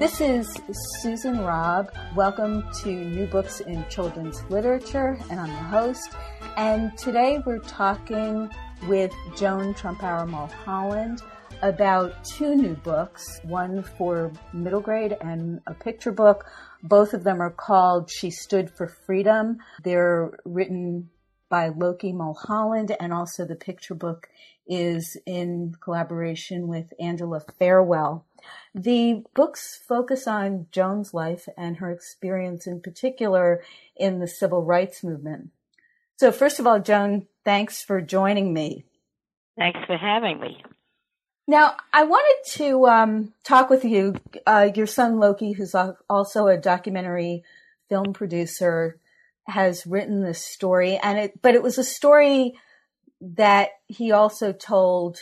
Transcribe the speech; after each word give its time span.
This 0.00 0.22
is 0.22 0.56
Susan 1.02 1.40
Robb. 1.40 1.92
Welcome 2.16 2.64
to 2.82 2.88
New 2.90 3.26
Books 3.26 3.60
in 3.60 3.84
Children's 3.90 4.42
Literature, 4.48 5.18
and 5.30 5.38
I'm 5.38 5.50
the 5.50 5.54
host. 5.56 6.12
And 6.56 6.96
today 6.96 7.42
we're 7.44 7.58
talking 7.58 8.48
with 8.88 9.12
Joan 9.36 9.74
Trumpauer 9.74 10.26
Mulholland 10.26 11.20
about 11.60 12.24
two 12.24 12.54
new 12.54 12.76
books, 12.76 13.40
one 13.44 13.82
for 13.82 14.32
middle 14.54 14.80
grade 14.80 15.18
and 15.20 15.60
a 15.66 15.74
picture 15.74 16.12
book. 16.12 16.46
Both 16.82 17.12
of 17.12 17.22
them 17.22 17.42
are 17.42 17.50
called 17.50 18.10
She 18.10 18.30
Stood 18.30 18.70
for 18.70 18.86
Freedom. 18.86 19.58
They're 19.84 20.30
written 20.46 21.10
by 21.50 21.68
Loki 21.68 22.12
Mulholland, 22.12 22.96
and 22.98 23.12
also 23.12 23.44
the 23.44 23.56
picture 23.56 23.94
book 23.94 24.30
is 24.66 25.18
in 25.26 25.74
collaboration 25.80 26.68
with 26.68 26.94
Angela 26.98 27.40
Fairwell. 27.40 28.24
The 28.74 29.24
books 29.34 29.78
focus 29.86 30.26
on 30.26 30.68
Joan's 30.70 31.12
life 31.12 31.48
and 31.58 31.76
her 31.78 31.90
experience 31.90 32.66
in 32.66 32.80
particular 32.80 33.62
in 33.96 34.20
the 34.20 34.28
civil 34.28 34.64
rights 34.64 35.04
movement. 35.04 35.50
So, 36.16 36.30
first 36.32 36.60
of 36.60 36.66
all, 36.66 36.80
Joan, 36.80 37.26
thanks 37.44 37.82
for 37.82 38.00
joining 38.00 38.54
me. 38.54 38.84
Thanks 39.58 39.80
for 39.86 39.96
having 39.96 40.40
me. 40.40 40.62
Now, 41.48 41.76
I 41.92 42.04
wanted 42.04 42.48
to 42.58 42.86
um, 42.86 43.32
talk 43.42 43.70
with 43.70 43.84
you. 43.84 44.14
Uh, 44.46 44.70
your 44.74 44.86
son 44.86 45.18
Loki, 45.18 45.52
who's 45.52 45.74
also 46.08 46.46
a 46.46 46.56
documentary 46.56 47.42
film 47.88 48.12
producer, 48.12 49.00
has 49.44 49.86
written 49.86 50.22
this 50.22 50.42
story, 50.42 50.98
and 51.02 51.18
it, 51.18 51.42
but 51.42 51.54
it 51.54 51.62
was 51.62 51.78
a 51.78 51.84
story 51.84 52.54
that 53.20 53.70
he 53.86 54.12
also 54.12 54.52
told 54.52 55.18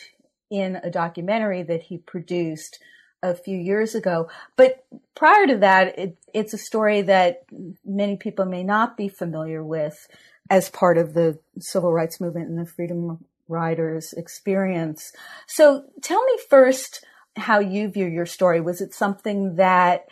in 0.50 0.76
a 0.76 0.90
documentary 0.90 1.62
that 1.62 1.82
he 1.82 1.98
produced 1.98 2.78
a 3.22 3.34
few 3.34 3.56
years 3.56 3.94
ago. 3.94 4.28
But 4.56 4.84
prior 5.14 5.46
to 5.46 5.56
that, 5.58 5.98
it, 5.98 6.16
it's 6.32 6.54
a 6.54 6.58
story 6.58 7.02
that 7.02 7.44
many 7.84 8.16
people 8.16 8.44
may 8.44 8.62
not 8.62 8.96
be 8.96 9.08
familiar 9.08 9.62
with 9.62 10.08
as 10.50 10.70
part 10.70 10.96
of 10.98 11.14
the 11.14 11.38
civil 11.58 11.92
rights 11.92 12.20
movement 12.20 12.48
and 12.48 12.58
the 12.58 12.70
freedom 12.70 13.24
riders 13.48 14.12
experience. 14.12 15.12
So 15.46 15.84
tell 16.02 16.24
me 16.24 16.38
first 16.48 17.04
how 17.36 17.58
you 17.58 17.88
view 17.88 18.06
your 18.06 18.26
story. 18.26 18.60
Was 18.60 18.80
it 18.80 18.94
something 18.94 19.56
that 19.56 20.06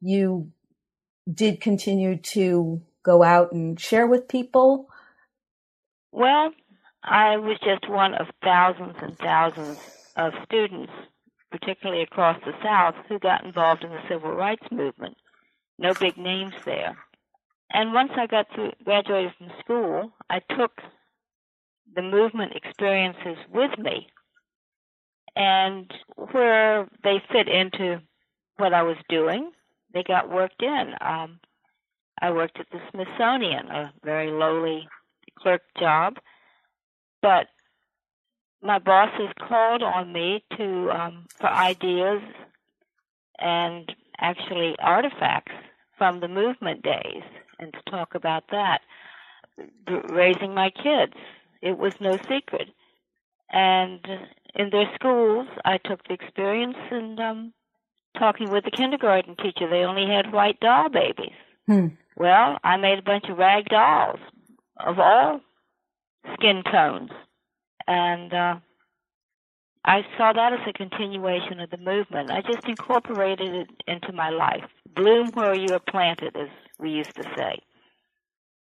you 0.00 0.50
did 1.32 1.60
continue 1.60 2.16
to 2.16 2.82
go 3.08 3.22
out 3.22 3.52
and 3.52 3.80
share 3.80 4.06
with 4.06 4.28
people? 4.28 4.88
Well, 6.12 6.52
I 7.02 7.36
was 7.36 7.58
just 7.64 7.88
one 7.88 8.14
of 8.14 8.26
thousands 8.42 8.96
and 9.00 9.16
thousands 9.18 9.78
of 10.16 10.32
students, 10.44 10.92
particularly 11.50 12.02
across 12.02 12.38
the 12.44 12.52
South, 12.62 12.94
who 13.08 13.18
got 13.18 13.44
involved 13.44 13.82
in 13.84 13.90
the 13.90 14.02
civil 14.08 14.32
rights 14.32 14.66
movement. 14.70 15.16
No 15.78 15.94
big 15.94 16.16
names 16.18 16.54
there. 16.64 16.96
And 17.70 17.92
once 17.92 18.12
I 18.16 18.26
got 18.26 18.46
to 18.56 18.72
graduated 18.84 19.32
from 19.38 19.50
school, 19.60 20.12
I 20.28 20.40
took 20.56 20.72
the 21.94 22.02
movement 22.02 22.52
experiences 22.54 23.38
with 23.52 23.78
me 23.78 24.08
and 25.38 25.90
where 26.32 26.88
they 27.04 27.22
fit 27.30 27.48
into 27.48 28.00
what 28.56 28.74
I 28.74 28.82
was 28.82 28.96
doing, 29.08 29.52
they 29.94 30.02
got 30.02 30.30
worked 30.30 30.62
in. 30.62 30.94
Um, 31.00 31.38
I 32.20 32.30
worked 32.30 32.58
at 32.58 32.66
the 32.70 32.80
Smithsonian, 32.90 33.68
a 33.68 33.92
very 34.04 34.30
lowly 34.30 34.88
clerk 35.38 35.62
job, 35.78 36.16
but 37.22 37.46
my 38.62 38.78
bosses 38.78 39.28
called 39.46 39.82
on 39.82 40.12
me 40.12 40.42
to 40.56 40.90
um, 40.90 41.26
for 41.38 41.48
ideas 41.48 42.22
and 43.38 43.94
actually 44.20 44.74
artifacts 44.80 45.52
from 45.96 46.20
the 46.20 46.28
movement 46.28 46.82
days 46.82 47.22
and 47.58 47.72
to 47.72 47.90
talk 47.90 48.14
about 48.14 48.44
that. 48.50 48.80
Raising 50.10 50.54
my 50.54 50.70
kids, 50.70 51.14
it 51.62 51.78
was 51.78 51.92
no 52.00 52.16
secret. 52.16 52.68
And 53.50 54.00
in 54.54 54.70
their 54.70 54.90
schools, 54.94 55.48
I 55.64 55.78
took 55.78 56.06
the 56.06 56.14
experience 56.14 56.76
and 56.90 57.18
um, 57.18 57.52
talking 58.18 58.50
with 58.50 58.64
the 58.64 58.70
kindergarten 58.70 59.36
teacher. 59.36 59.68
They 59.68 59.84
only 59.84 60.06
had 60.06 60.32
white 60.32 60.60
doll 60.60 60.88
babies. 60.88 61.32
Hmm. 61.68 61.88
Well, 62.16 62.58
I 62.64 62.78
made 62.78 62.98
a 62.98 63.02
bunch 63.02 63.26
of 63.28 63.36
rag 63.36 63.66
dolls 63.66 64.20
of 64.80 64.98
all 64.98 65.40
skin 66.34 66.62
tones. 66.64 67.10
And 67.86 68.32
uh, 68.32 68.56
I 69.84 70.00
saw 70.16 70.32
that 70.32 70.52
as 70.54 70.60
a 70.66 70.72
continuation 70.72 71.60
of 71.60 71.70
the 71.70 71.76
movement. 71.76 72.30
I 72.30 72.40
just 72.40 72.66
incorporated 72.66 73.54
it 73.54 73.68
into 73.86 74.12
my 74.12 74.30
life. 74.30 74.64
Bloom 74.94 75.30
where 75.32 75.54
you 75.54 75.68
are 75.74 75.80
planted, 75.90 76.36
as 76.36 76.48
we 76.80 76.90
used 76.90 77.14
to 77.16 77.22
say. 77.36 77.60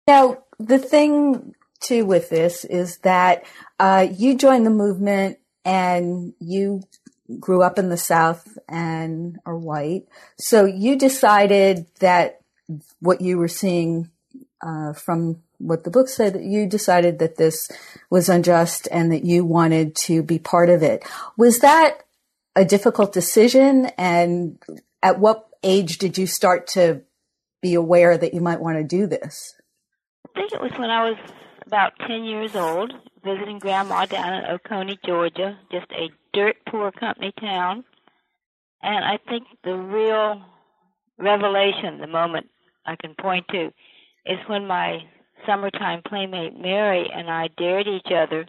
Now, 0.07 0.43
the 0.59 0.79
thing 0.79 1.53
too 1.81 2.05
with 2.05 2.29
this 2.29 2.65
is 2.65 2.97
that 2.99 3.45
uh, 3.79 4.07
you 4.11 4.35
joined 4.35 4.65
the 4.65 4.71
movement 4.71 5.37
and 5.63 6.33
you 6.39 6.81
grew 7.39 7.61
up 7.61 7.77
in 7.77 7.89
the 7.89 7.97
South 7.97 8.57
and 8.67 9.37
are 9.45 9.57
white. 9.57 10.05
So 10.37 10.65
you 10.65 10.95
decided 10.95 11.85
that 11.99 12.39
what 12.99 13.21
you 13.21 13.37
were 13.37 13.47
seeing 13.47 14.09
uh, 14.65 14.93
from 14.93 15.41
what 15.57 15.83
the 15.83 15.91
book 15.91 16.09
said, 16.09 16.33
that 16.33 16.43
you 16.43 16.67
decided 16.67 17.19
that 17.19 17.37
this 17.37 17.69
was 18.09 18.29
unjust 18.29 18.87
and 18.91 19.11
that 19.11 19.23
you 19.23 19.45
wanted 19.45 19.95
to 19.95 20.21
be 20.21 20.39
part 20.39 20.69
of 20.69 20.83
it. 20.83 21.03
Was 21.37 21.59
that 21.59 22.03
a 22.55 22.65
difficult 22.65 23.13
decision? 23.13 23.87
And 23.97 24.61
at 25.01 25.19
what 25.19 25.47
age 25.63 25.97
did 25.97 26.17
you 26.17 26.27
start 26.27 26.67
to 26.67 27.01
be 27.61 27.73
aware 27.73 28.17
that 28.17 28.33
you 28.33 28.41
might 28.41 28.61
want 28.61 28.77
to 28.77 28.83
do 28.83 29.07
this? 29.07 29.55
I 30.25 30.39
think 30.39 30.51
it 30.51 30.61
was 30.61 30.71
when 30.77 30.89
I 30.89 31.09
was 31.09 31.17
about 31.65 31.93
10 32.05 32.25
years 32.25 32.55
old, 32.55 32.93
visiting 33.23 33.59
grandma 33.59 34.05
down 34.05 34.33
in 34.33 34.43
Ochlocknee, 34.43 34.97
Georgia, 35.05 35.57
just 35.71 35.91
a 35.91 36.09
dirt 36.33 36.57
poor 36.69 36.91
company 36.91 37.33
town. 37.39 37.83
And 38.83 39.03
I 39.03 39.17
think 39.29 39.45
the 39.63 39.75
real 39.75 40.43
revelation, 41.17 41.99
the 41.99 42.07
moment 42.07 42.47
I 42.85 42.95
can 42.95 43.15
point 43.15 43.47
to, 43.49 43.71
is 44.25 44.39
when 44.47 44.67
my 44.67 44.99
summertime 45.45 46.01
playmate 46.07 46.59
Mary 46.59 47.09
and 47.13 47.29
I 47.29 47.49
dared 47.57 47.87
each 47.87 48.11
other 48.11 48.45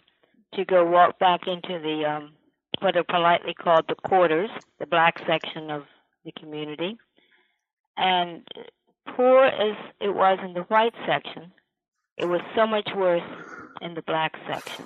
to 0.53 0.65
go 0.65 0.85
walk 0.85 1.19
back 1.19 1.41
into 1.47 1.79
the 1.79 2.05
um, 2.09 2.31
what 2.79 2.95
are 2.95 3.03
politely 3.03 3.53
called 3.53 3.85
the 3.87 3.95
quarters, 3.95 4.49
the 4.79 4.85
black 4.85 5.19
section 5.27 5.69
of 5.69 5.83
the 6.25 6.31
community. 6.39 6.97
And 7.97 8.47
poor 9.15 9.45
as 9.45 9.75
it 9.99 10.13
was 10.13 10.39
in 10.43 10.53
the 10.53 10.61
white 10.63 10.93
section, 11.05 11.51
it 12.17 12.25
was 12.25 12.41
so 12.55 12.67
much 12.67 12.89
worse 12.95 13.21
in 13.81 13.93
the 13.93 14.01
black 14.01 14.35
section. 14.47 14.85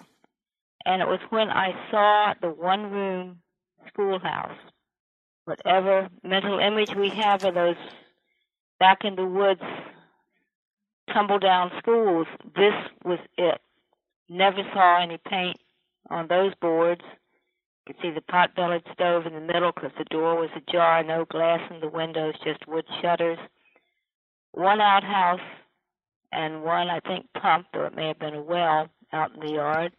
And 0.85 1.01
it 1.01 1.07
was 1.07 1.19
when 1.29 1.49
I 1.49 1.73
saw 1.91 2.33
the 2.41 2.49
one 2.49 2.91
room 2.91 3.41
schoolhouse, 3.87 4.57
whatever 5.45 6.09
mental 6.23 6.59
image 6.59 6.95
we 6.95 7.09
have 7.09 7.43
of 7.43 7.53
those 7.53 7.75
back 8.81 9.05
in 9.05 9.15
the 9.15 9.25
woods 9.25 9.61
tumble 11.13 11.37
down 11.37 11.69
schools, 11.77 12.25
this 12.55 12.73
was 13.05 13.19
it. 13.37 13.61
Never 14.27 14.63
saw 14.73 15.03
any 15.03 15.19
paint 15.29 15.57
on 16.09 16.27
those 16.27 16.53
boards. 16.59 17.03
You 17.05 17.93
could 17.93 18.01
see 18.01 18.09
the 18.09 18.21
pot 18.21 18.55
bellied 18.55 18.81
stove 18.91 19.27
in 19.27 19.33
the 19.33 19.39
middle 19.39 19.71
because 19.71 19.91
the 19.99 20.05
door 20.05 20.35
was 20.35 20.49
ajar, 20.55 21.03
no 21.03 21.25
glass 21.25 21.59
in 21.69 21.79
the 21.79 21.89
windows, 21.89 22.33
just 22.43 22.67
wood 22.67 22.85
shutters. 23.03 23.37
One 24.53 24.81
outhouse 24.81 25.47
and 26.31 26.63
one, 26.63 26.89
I 26.89 27.01
think, 27.01 27.27
pump, 27.39 27.67
or 27.75 27.85
it 27.85 27.95
may 27.95 28.07
have 28.07 28.19
been 28.19 28.33
a 28.33 28.41
well 28.41 28.89
out 29.13 29.35
in 29.35 29.41
the 29.41 29.53
yard. 29.53 29.93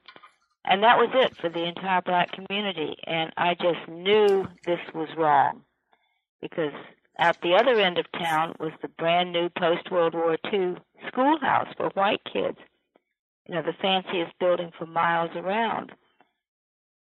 And 0.65 0.83
that 0.83 0.99
was 0.99 1.11
it 1.15 1.37
for 1.37 1.49
the 1.49 1.63
entire 1.65 2.03
black 2.03 2.33
community. 2.33 2.97
And 3.07 3.33
I 3.37 3.55
just 3.55 3.89
knew 3.89 4.49
this 4.67 4.81
was 4.93 5.09
wrong 5.17 5.63
because 6.41 6.73
at 7.23 7.41
the 7.41 7.55
other 7.55 7.79
end 7.81 7.99
of 7.99 8.07
town 8.19 8.53
was 8.59 8.73
the 8.83 8.89
brand 8.89 9.33
new 9.33 9.49
post 9.49 9.93
World 9.93 10.13
War 10.13 10.37
II 10.53 10.75
schoolhouse 11.07 11.69
for 11.77 11.89
white 11.91 12.21
kids. 12.25 12.59
You 13.49 13.55
know, 13.55 13.63
the 13.63 13.75
fanciest 13.81 14.33
building 14.41 14.73
for 14.77 14.87
miles 14.87 15.31
around. 15.37 15.93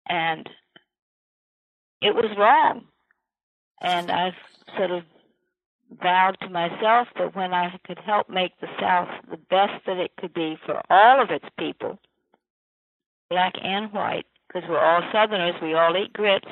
And 0.08 0.50
it 2.02 2.16
was 2.16 2.32
wrong. 2.38 2.86
And 3.82 4.10
I 4.10 4.32
sort 4.78 4.92
of 4.92 5.04
vowed 6.02 6.38
to 6.40 6.50
myself 6.50 7.10
that 7.18 7.36
when 7.36 7.54
I 7.54 7.78
could 7.86 8.00
help 8.00 8.30
make 8.30 8.58
the 8.62 8.68
South 8.80 9.10
the 9.30 9.36
best 9.36 9.86
that 9.88 9.98
it 9.98 10.12
could 10.18 10.34
be 10.34 10.58
for 10.66 10.82
all 10.90 11.22
of 11.22 11.32
its 11.32 11.46
people, 11.60 12.00
black 13.30 13.56
and 13.62 13.92
white, 13.92 14.26
because 14.48 14.70
we're 14.70 14.80
all 14.80 15.04
Southerners, 15.12 15.56
we 15.62 15.74
all 15.74 15.98
eat 15.98 16.14
grits. 16.14 16.48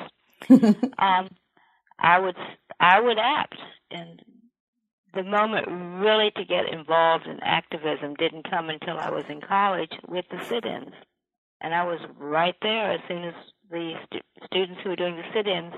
um, 0.98 1.30
I 1.98 2.18
would 2.18 2.36
I 2.80 3.00
would 3.00 3.18
act, 3.18 3.56
and 3.90 4.20
the 5.14 5.22
moment 5.22 5.66
really 5.68 6.30
to 6.36 6.44
get 6.44 6.72
involved 6.72 7.26
in 7.26 7.40
activism 7.42 8.14
didn't 8.14 8.50
come 8.50 8.68
until 8.68 8.98
I 8.98 9.10
was 9.10 9.24
in 9.28 9.40
college 9.40 9.92
with 10.08 10.26
the 10.30 10.42
sit-ins, 10.44 10.92
and 11.60 11.74
I 11.74 11.84
was 11.84 12.00
right 12.18 12.54
there 12.62 12.92
as 12.92 13.00
soon 13.08 13.24
as 13.24 13.34
the 13.70 13.94
stu- 14.06 14.46
students 14.46 14.80
who 14.82 14.90
were 14.90 14.96
doing 14.96 15.16
the 15.16 15.24
sit-ins 15.32 15.74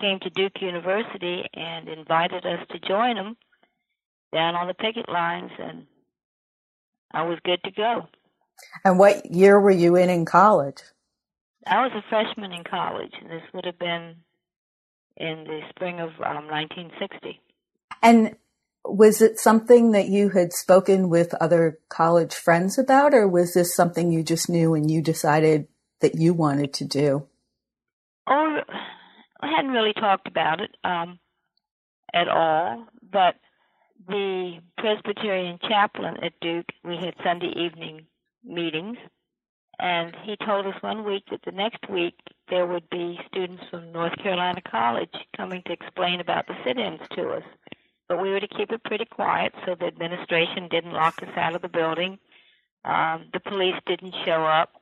came 0.00 0.20
to 0.20 0.30
Duke 0.30 0.60
University 0.60 1.44
and 1.54 1.88
invited 1.88 2.46
us 2.46 2.66
to 2.70 2.78
join 2.78 3.16
them 3.16 3.36
down 4.32 4.54
on 4.54 4.68
the 4.68 4.74
picket 4.74 5.08
lines, 5.08 5.50
and 5.58 5.86
I 7.12 7.22
was 7.22 7.38
good 7.44 7.62
to 7.64 7.70
go. 7.70 8.08
And 8.84 8.98
what 8.98 9.32
year 9.32 9.60
were 9.60 9.70
you 9.70 9.96
in 9.96 10.10
in 10.10 10.24
college? 10.24 10.82
I 11.66 11.82
was 11.82 11.92
a 11.94 12.04
freshman 12.08 12.52
in 12.52 12.64
college. 12.64 13.12
This 13.28 13.42
would 13.52 13.64
have 13.64 13.78
been 13.78 14.16
in 15.16 15.44
the 15.44 15.60
spring 15.70 16.00
of 16.00 16.10
um, 16.20 16.48
1960. 16.48 17.40
And 18.02 18.36
was 18.84 19.22
it 19.22 19.38
something 19.38 19.92
that 19.92 20.08
you 20.08 20.30
had 20.30 20.52
spoken 20.52 21.08
with 21.08 21.34
other 21.34 21.78
college 21.88 22.34
friends 22.34 22.78
about, 22.78 23.14
or 23.14 23.26
was 23.26 23.54
this 23.54 23.74
something 23.74 24.12
you 24.12 24.22
just 24.22 24.48
knew 24.48 24.74
and 24.74 24.90
you 24.90 25.00
decided 25.00 25.68
that 26.00 26.16
you 26.16 26.34
wanted 26.34 26.74
to 26.74 26.84
do? 26.84 27.26
Oh, 28.26 28.58
I 29.40 29.50
hadn't 29.54 29.72
really 29.72 29.94
talked 29.94 30.28
about 30.28 30.60
it 30.60 30.76
um, 30.84 31.18
at 32.12 32.28
all, 32.28 32.86
but 33.10 33.36
the 34.06 34.60
Presbyterian 34.78 35.58
chaplain 35.66 36.16
at 36.22 36.32
Duke, 36.40 36.66
we 36.84 36.96
had 36.96 37.14
Sunday 37.24 37.52
evening 37.56 38.06
meetings, 38.44 38.98
and 39.78 40.14
he 40.22 40.36
told 40.36 40.66
us 40.66 40.80
one 40.82 41.04
week 41.04 41.24
that 41.30 41.40
the 41.44 41.52
next 41.52 41.88
week 41.88 42.14
there 42.48 42.66
would 42.66 42.88
be 42.90 43.18
students 43.28 43.62
from 43.70 43.92
North 43.92 44.16
Carolina 44.22 44.60
College 44.60 45.14
coming 45.36 45.62
to 45.66 45.72
explain 45.72 46.20
about 46.20 46.46
the 46.46 46.54
sit-ins 46.64 47.00
to 47.12 47.30
us. 47.30 47.42
But 48.08 48.20
we 48.20 48.30
were 48.30 48.40
to 48.40 48.48
keep 48.48 48.70
it 48.70 48.84
pretty 48.84 49.06
quiet 49.06 49.54
so 49.64 49.74
the 49.74 49.86
administration 49.86 50.68
didn't 50.70 50.92
lock 50.92 51.22
us 51.22 51.36
out 51.36 51.54
of 51.54 51.62
the 51.62 51.68
building. 51.68 52.18
Um, 52.84 53.26
the 53.32 53.40
police 53.40 53.76
didn't 53.86 54.14
show 54.24 54.44
up. 54.44 54.72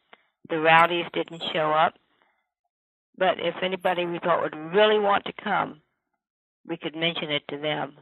The 0.51 0.59
rowdies 0.59 1.07
didn't 1.13 1.43
show 1.53 1.71
up. 1.71 1.95
But 3.17 3.39
if 3.39 3.55
anybody 3.63 4.07
we 4.07 4.19
thought 4.19 4.43
would 4.43 4.57
really 4.75 4.99
want 4.99 5.25
to 5.27 5.33
come, 5.33 5.81
we 6.67 6.77
could 6.77 6.97
mention 6.97 7.31
it 7.31 7.43
to 7.49 7.59
them. 7.59 7.95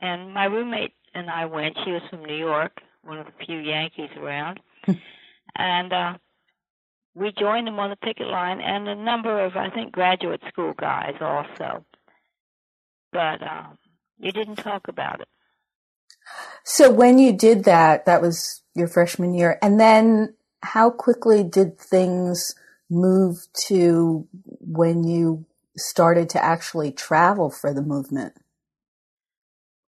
And 0.00 0.32
my 0.32 0.46
roommate 0.46 0.94
and 1.14 1.30
I 1.30 1.46
went. 1.46 1.76
She 1.84 1.92
was 1.92 2.02
from 2.10 2.24
New 2.24 2.36
York, 2.36 2.80
one 3.02 3.18
of 3.18 3.26
the 3.26 3.44
few 3.44 3.58
Yankees 3.58 4.10
around. 4.16 4.60
and 5.56 5.92
uh, 5.92 6.14
we 7.14 7.32
joined 7.38 7.66
them 7.66 7.78
on 7.78 7.90
the 7.90 7.96
picket 7.96 8.26
line 8.26 8.60
and 8.60 8.88
a 8.88 8.94
number 8.94 9.44
of, 9.44 9.56
I 9.56 9.70
think, 9.70 9.92
graduate 9.92 10.40
school 10.48 10.74
guys 10.78 11.14
also. 11.20 11.84
But 13.12 13.42
um, 13.42 13.78
you 14.18 14.32
didn't 14.32 14.56
talk 14.56 14.88
about 14.88 15.20
it. 15.20 15.28
So 16.64 16.90
when 16.90 17.18
you 17.18 17.32
did 17.32 17.64
that, 17.64 18.06
that 18.06 18.22
was 18.22 18.62
your 18.74 18.88
freshman 18.88 19.34
year. 19.34 19.58
And 19.62 19.78
then 19.78 20.34
how 20.62 20.90
quickly 20.90 21.44
did 21.44 21.78
things 21.78 22.54
move 22.90 23.46
to 23.66 24.26
when 24.40 25.04
you 25.04 25.46
started 25.76 26.28
to 26.30 26.42
actually 26.42 26.92
travel 26.92 27.50
for 27.50 27.72
the 27.72 27.82
movement? 27.82 28.34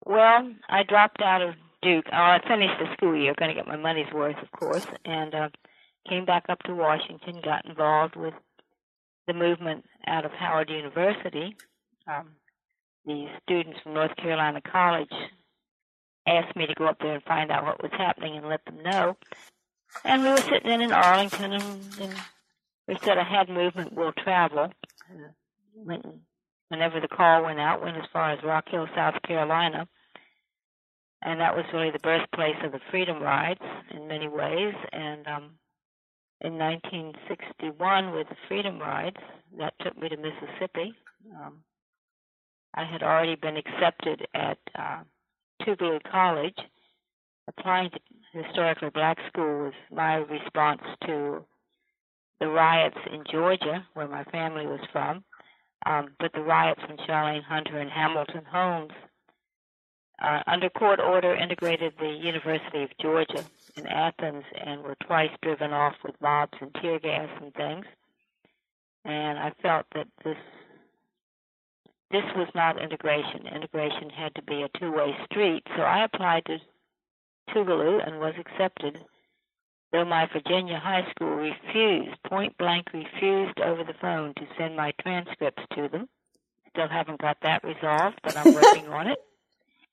Well, 0.05 0.53
I 0.69 0.83
dropped 0.83 1.21
out 1.23 1.43
of 1.43 1.55
Duke. 1.83 2.07
Oh, 2.13 2.17
I 2.17 2.41
finished 2.47 2.75
the 2.79 2.93
school 2.95 3.17
year, 3.17 3.35
going 3.39 3.51
to 3.51 3.55
get 3.55 3.67
my 3.67 3.77
money's 3.77 4.13
worth, 4.13 4.37
of 4.43 4.51
course, 4.53 4.87
and 5.05 5.35
uh, 5.35 5.49
came 6.09 6.25
back 6.25 6.47
up 6.49 6.63
to 6.65 6.75
Washington, 6.75 7.41
got 7.45 7.65
involved 7.65 8.17
with 8.17 8.35
the 9.27 9.33
movement 9.33 9.85
out 10.07 10.25
of 10.25 10.33
Howard 10.33 10.71
University. 10.71 11.57
Um, 12.07 12.31
the 13.05 13.29
students 13.43 13.81
from 13.83 13.95
North 13.95 14.15
Carolina 14.17 14.61
College 14.61 15.13
asked 16.27 16.57
me 16.57 16.67
to 16.67 16.75
go 16.75 16.87
up 16.87 16.99
there 17.01 17.15
and 17.15 17.23
find 17.25 17.51
out 17.51 17.65
what 17.65 17.83
was 17.83 17.93
happening 17.93 18.37
and 18.37 18.49
let 18.49 18.65
them 18.65 18.83
know. 18.83 19.17
And 20.05 20.23
we 20.23 20.31
were 20.31 20.37
sitting 20.39 20.71
in 20.71 20.81
in 20.81 20.93
Arlington, 20.93 21.53
and, 21.53 21.65
and 22.01 22.15
we 22.89 22.97
said, 23.03 23.19
"I 23.19 23.25
had 23.25 23.49
movement, 23.49 23.93
we'll 23.93 24.13
travel." 24.13 24.73
Uh, 25.11 25.29
went, 25.75 26.07
whenever 26.69 27.01
the 27.01 27.09
call 27.09 27.45
went 27.45 27.61
out, 27.61 27.83
went 27.83 27.97
as 27.97 28.09
far 28.13 28.31
as 28.31 28.43
Rock 28.43 28.69
Hill, 28.69 28.89
South 28.95 29.21
Carolina, 29.27 29.87
and 31.23 31.41
that 31.41 31.55
was 31.55 31.67
really 31.73 31.91
the 31.91 31.99
birthplace 31.99 32.57
of 32.65 32.73
the 32.73 32.81
Freedom 32.91 33.23
Rides 33.23 33.61
in 33.91 34.09
many 34.09 34.29
ways. 34.29 34.75
And 34.93 35.27
um, 35.27 35.51
in 36.43 36.59
1961, 36.59 38.13
with 38.13 38.29
the 38.29 38.37
Freedom 38.49 38.79
Rides, 38.79 39.17
that 39.59 39.75
took 39.81 39.97
me 39.97 40.09
to 40.09 40.17
Mississippi. 40.17 40.95
Um, 41.37 41.59
I 42.75 42.85
had 42.85 43.03
already 43.03 43.37
been 43.37 43.57
accepted 43.57 44.27
at 44.35 44.59
uh, 44.79 45.03
Tougaloo 45.63 46.01
College. 46.11 46.59
Applying 47.49 47.91
to 47.91 47.99
historically 48.33 48.91
black 48.91 49.19
school 49.29 49.65
was 49.65 49.73
my 49.91 50.15
response 50.15 50.83
to 51.07 51.45
the 52.41 52.49
riots 52.49 52.99
in 53.13 53.25
Georgia, 53.31 53.87
where 53.95 54.09
my 54.09 54.25
family 54.25 54.67
was 54.67 54.81
from. 54.93 55.25
Um, 55.87 56.09
but 56.19 56.33
the 56.33 56.41
riots 56.41 56.81
from 56.87 56.97
Charlayne 56.99 57.43
Hunter 57.45 57.79
and 57.79 57.91
Hamilton 57.91 58.45
Holmes, 58.51 58.93
uh, 60.23 60.43
under 60.47 60.71
court 60.71 61.01
order, 61.01 61.35
integrated 61.35 61.95
the 61.99 62.09
University 62.09 62.85
of 62.85 62.91
Georgia 63.01 63.45
in 63.77 63.87
Athens 63.87 64.45
and 64.65 64.83
were 64.83 64.97
twice 65.05 65.31
driven 65.43 65.73
off 65.73 65.95
with 66.05 66.15
mobs 66.21 66.57
and 66.61 66.73
tear 66.81 67.01
gas 67.01 67.29
and 67.41 67.53
things. 67.55 67.85
And 69.05 69.39
I 69.39 69.53
felt 69.63 69.87
that 69.95 70.07
this 70.25 70.37
this 72.13 72.25
was 72.37 72.49
not 72.55 72.81
integration. 72.81 73.47
Integration 73.47 74.11
had 74.11 74.35
to 74.35 74.43
be 74.43 74.63
a 74.63 74.79
two-way 74.79 75.17
street. 75.25 75.63
So 75.75 75.83
I 75.83 76.05
applied 76.05 76.45
to 76.45 76.59
Tougaloo 77.49 78.07
and 78.07 78.21
was 78.21 78.35
accepted, 78.39 78.99
though 79.93 80.05
my 80.05 80.29
Virginia 80.31 80.79
high 80.79 81.11
school 81.11 81.35
refused, 81.35 82.23
point 82.29 82.57
blank 82.59 82.89
refused 82.93 83.59
over 83.61 83.83
the 83.83 83.95
phone 83.99 84.35
to 84.35 84.47
send 84.59 84.77
my 84.77 84.93
transcripts 85.01 85.63
to 85.75 85.89
them. 85.89 86.07
Still 86.69 86.89
haven't 86.89 87.21
got 87.21 87.39
that 87.43 87.65
resolved, 87.65 88.21
but 88.23 88.37
I'm 88.37 88.55
working 88.55 88.89
on 88.89 89.09
it. 89.09 89.19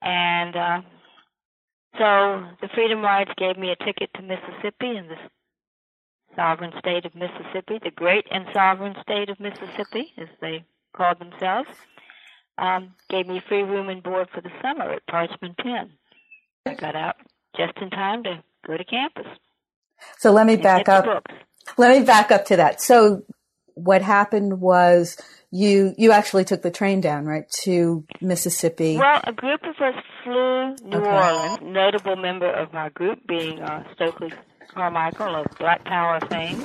And 0.02 0.56
uh, 0.56 0.80
so 1.98 2.46
the 2.60 2.68
Freedom 2.74 3.02
Rides 3.02 3.30
gave 3.36 3.58
me 3.58 3.70
a 3.70 3.84
ticket 3.84 4.10
to 4.14 4.22
Mississippi 4.22 4.96
and 4.96 5.10
the 5.10 5.16
sovereign 6.36 6.72
state 6.78 7.04
of 7.04 7.14
Mississippi, 7.14 7.78
the 7.82 7.90
great 7.90 8.26
and 8.30 8.46
sovereign 8.54 8.94
state 9.02 9.28
of 9.28 9.40
Mississippi, 9.40 10.12
as 10.16 10.28
they 10.40 10.64
called 10.94 11.18
themselves 11.18 11.68
um, 12.60 12.94
gave 13.08 13.26
me 13.26 13.42
free 13.48 13.62
room 13.62 13.88
and 13.88 14.02
board 14.02 14.28
for 14.32 14.40
the 14.40 14.50
summer 14.62 14.92
at 14.92 15.06
Parchman 15.06 15.56
Pen. 15.56 15.90
I 16.66 16.74
got 16.74 16.94
out 16.94 17.16
just 17.56 17.72
in 17.80 17.90
time 17.90 18.22
to 18.24 18.42
go 18.66 18.76
to 18.76 18.84
campus. 18.84 19.26
So 20.18 20.32
let 20.32 20.46
me 20.46 20.56
back 20.56 20.88
up. 20.88 21.26
Let 21.76 21.98
me 21.98 22.04
back 22.04 22.30
up 22.30 22.44
to 22.46 22.56
that. 22.56 22.80
So 22.80 23.22
what 23.84 24.02
happened 24.02 24.60
was 24.60 25.16
you 25.50 25.94
you 25.98 26.12
actually 26.12 26.44
took 26.44 26.62
the 26.62 26.70
train 26.70 27.00
down, 27.00 27.24
right, 27.24 27.48
to 27.62 28.04
Mississippi. 28.20 28.96
Well, 28.96 29.20
a 29.24 29.32
group 29.32 29.62
of 29.64 29.76
us 29.80 30.02
flew 30.22 30.76
New 30.84 30.98
okay. 30.98 31.08
Orleans. 31.08 31.58
Notable 31.62 32.16
member 32.16 32.50
of 32.50 32.72
my 32.72 32.88
group 32.90 33.26
being 33.26 33.60
uh, 33.60 33.84
Stokely 33.94 34.32
Carmichael 34.72 35.34
of 35.34 35.46
Black 35.58 35.84
Power 35.84 36.20
fame. 36.30 36.60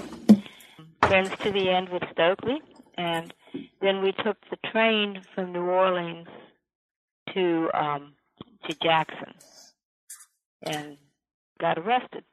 Friends 1.07 1.29
to 1.41 1.51
the 1.51 1.69
end 1.69 1.89
with 1.89 2.03
Stokely, 2.11 2.61
and 2.97 3.33
then 3.81 4.01
we 4.01 4.11
took 4.11 4.37
the 4.49 4.57
train 4.71 5.21
from 5.33 5.51
New 5.51 5.65
Orleans 5.65 6.27
to 7.33 7.69
um, 7.73 8.13
to 8.67 8.75
Jackson 8.81 9.33
and 10.63 10.97
got 11.59 11.77
arrested. 11.77 12.23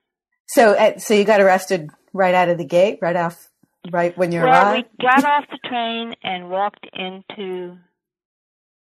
So, 0.49 0.73
uh, 0.75 0.99
so 0.99 1.15
you 1.15 1.25
got 1.25 1.41
arrested 1.41 1.91
right 2.13 2.35
out 2.35 2.49
of 2.49 2.59
the 2.59 2.65
gate, 2.65 2.99
right 3.01 3.17
off, 3.17 3.51
right 3.91 4.17
when 4.17 4.33
you 4.33 4.41
well, 4.41 4.51
arrived. 4.51 4.89
we 4.99 5.07
got 5.07 5.25
off 5.25 5.45
the 5.51 5.59
train 5.69 6.15
and 6.23 6.51
walked 6.51 6.87
into. 6.93 7.79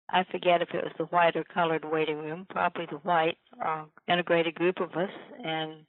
I 0.09 0.23
forget 0.31 0.61
if 0.61 0.69
it 0.73 0.83
was 0.83 0.93
the 0.97 1.05
white 1.05 1.35
or 1.35 1.43
colored 1.43 1.85
waiting 1.85 2.19
room, 2.19 2.47
probably 2.49 2.85
the 2.85 2.97
white. 2.97 3.37
Uh, 3.63 3.85
integrated 4.07 4.55
group 4.55 4.79
of 4.79 4.93
us, 4.93 5.11
and 5.43 5.85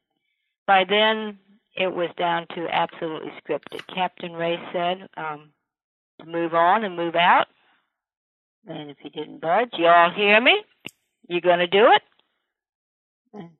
by 0.66 0.84
then 0.88 1.38
it 1.76 1.92
was 1.94 2.10
down 2.18 2.46
to 2.54 2.66
absolutely 2.70 3.32
scripted. 3.42 3.82
Captain 3.94 4.32
Ray 4.32 4.58
said, 4.72 5.08
um, 5.16 5.50
to 6.20 6.26
move 6.26 6.54
on 6.54 6.84
and 6.84 6.96
move 6.96 7.14
out. 7.14 7.46
And 8.66 8.90
if 8.90 8.96
you 9.02 9.10
didn't 9.10 9.40
budge, 9.40 9.70
you 9.74 9.86
all 9.86 10.10
hear 10.10 10.40
me? 10.40 10.62
You're 11.28 11.40
gonna 11.40 11.66
do 11.68 11.86
it? 11.92 12.02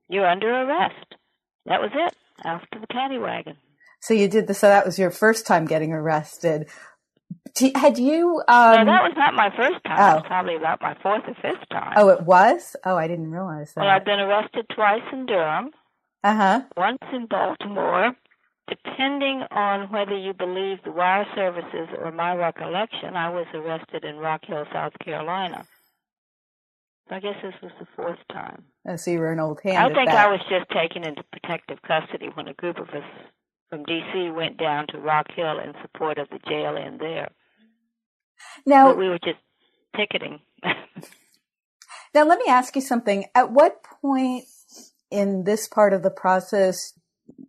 You're 0.09 0.27
under 0.27 0.49
arrest. 0.51 1.15
That 1.65 1.81
was 1.81 1.91
it. 1.93 2.13
Off 2.45 2.61
to 2.73 2.79
the 2.79 2.87
paddy 2.87 3.17
wagon. 3.17 3.57
So 4.01 4.13
you 4.13 4.27
did 4.27 4.47
the. 4.47 4.53
So 4.53 4.67
that 4.67 4.85
was 4.85 4.97
your 4.97 5.11
first 5.11 5.45
time 5.45 5.65
getting 5.65 5.93
arrested. 5.93 6.69
Had 7.75 7.97
you? 7.97 8.41
Um, 8.47 8.85
no, 8.85 8.85
that 8.85 9.03
was 9.03 9.13
not 9.17 9.33
my 9.33 9.49
first 9.55 9.83
time. 9.83 9.97
Oh. 9.97 10.11
It 10.11 10.15
was 10.15 10.23
probably 10.27 10.55
about 10.55 10.81
my 10.81 10.95
fourth 11.01 11.23
or 11.27 11.35
fifth 11.35 11.67
time. 11.69 11.93
Oh, 11.97 12.09
it 12.09 12.21
was. 12.21 12.75
Oh, 12.85 12.95
I 12.95 13.07
didn't 13.07 13.31
realize 13.31 13.73
that. 13.73 13.81
Well, 13.81 13.89
I've 13.89 14.05
been 14.05 14.19
arrested 14.19 14.65
twice 14.73 15.03
in 15.11 15.25
Durham. 15.25 15.71
Uh 16.23 16.35
huh. 16.35 16.61
Once 16.77 16.99
in 17.13 17.25
Baltimore, 17.25 18.13
depending 18.67 19.43
on 19.51 19.91
whether 19.91 20.17
you 20.17 20.33
believe 20.33 20.77
the 20.83 20.91
wire 20.91 21.25
services 21.35 21.89
or 21.97 22.11
my 22.11 22.35
recollection, 22.35 23.15
I 23.15 23.29
was 23.29 23.47
arrested 23.53 24.03
in 24.03 24.17
Rock 24.17 24.45
Hill, 24.45 24.65
South 24.71 24.93
Carolina. 25.03 25.65
I 27.11 27.19
guess 27.19 27.35
this 27.41 27.55
was 27.61 27.71
the 27.79 27.87
fourth 27.95 28.19
time. 28.31 28.63
Oh, 28.87 28.95
so 28.95 29.11
you 29.11 29.19
were 29.19 29.31
an 29.31 29.39
old 29.39 29.59
hand. 29.63 29.77
I 29.77 29.93
think 29.93 30.09
I 30.09 30.27
was 30.27 30.41
just 30.49 30.69
taken 30.69 31.03
into 31.03 31.23
protective 31.31 31.81
custody 31.81 32.29
when 32.35 32.47
a 32.47 32.53
group 32.53 32.77
of 32.77 32.89
us 32.89 33.03
from 33.69 33.83
D.C. 33.83 34.31
went 34.31 34.57
down 34.57 34.87
to 34.87 34.97
Rock 34.97 35.27
Hill 35.35 35.59
in 35.59 35.73
support 35.81 36.17
of 36.17 36.27
the 36.29 36.39
jail 36.47 36.75
in 36.75 36.97
there. 36.97 37.29
Now 38.65 38.89
but 38.89 38.97
we 38.97 39.09
were 39.09 39.19
just 39.19 39.39
picketing. 39.95 40.39
now 42.13 42.23
let 42.23 42.39
me 42.39 42.45
ask 42.47 42.75
you 42.75 42.81
something. 42.81 43.25
At 43.35 43.51
what 43.51 43.83
point 43.83 44.45
in 45.11 45.43
this 45.43 45.67
part 45.67 45.93
of 45.93 46.03
the 46.03 46.11
process 46.11 46.93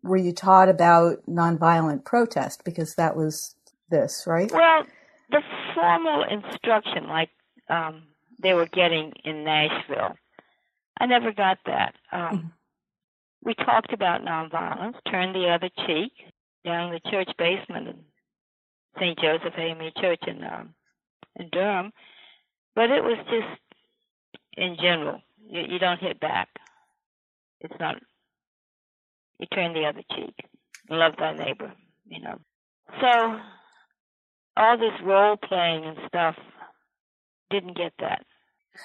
were 0.03 0.17
you 0.17 0.33
taught 0.33 0.69
about 0.69 1.25
nonviolent 1.29 2.05
protest? 2.05 2.63
Because 2.65 2.95
that 2.97 3.17
was 3.17 3.55
this, 3.91 4.25
right? 4.27 4.51
Well, 4.53 4.85
the 5.31 5.43
formal 5.75 6.25
instruction, 6.25 7.09
like 7.09 7.31
um, 7.69 8.03
they 8.43 8.55
were 8.55 8.67
getting 8.67 9.13
in 9.25 9.45
Nashville, 9.45 10.17
I 10.99 11.07
never 11.07 11.33
got 11.33 11.59
that. 11.67 11.95
Um, 12.13 12.21
mm-hmm. 12.21 12.47
We 13.43 13.55
talked 13.55 13.93
about 13.93 14.23
nonviolence, 14.23 14.95
turn 15.11 15.33
the 15.33 15.49
other 15.49 15.71
cheek, 15.87 16.13
down 16.65 16.93
the 16.93 17.11
church 17.11 17.31
basement 17.39 17.89
in 17.89 17.99
St. 18.99 19.19
Joseph 19.19 19.55
AME 19.57 19.91
Church 20.01 20.21
in 20.27 20.45
um, 20.45 20.75
in 21.37 21.49
Durham, 21.51 21.93
but 22.75 22.91
it 22.91 23.03
was 23.03 23.19
just 23.31 23.61
in 24.57 24.77
general. 24.81 25.23
You, 25.49 25.63
you 25.69 25.79
don't 25.79 26.01
hit 26.01 26.21
back. 26.21 26.49
It's 27.61 27.75
not. 27.81 27.97
You 29.39 29.47
turn 29.55 29.73
the 29.73 29.87
other 29.87 30.03
cheek. 30.15 30.35
Love 30.91 31.15
thy 31.19 31.35
neighbor. 31.35 31.73
You 32.07 32.21
know. 32.21 32.39
So 33.01 33.41
all 34.57 34.77
this 34.77 35.01
role 35.05 35.37
playing 35.37 35.85
and 35.85 35.97
stuff 36.09 36.35
didn't 37.51 37.77
get 37.77 37.93
that. 38.01 38.25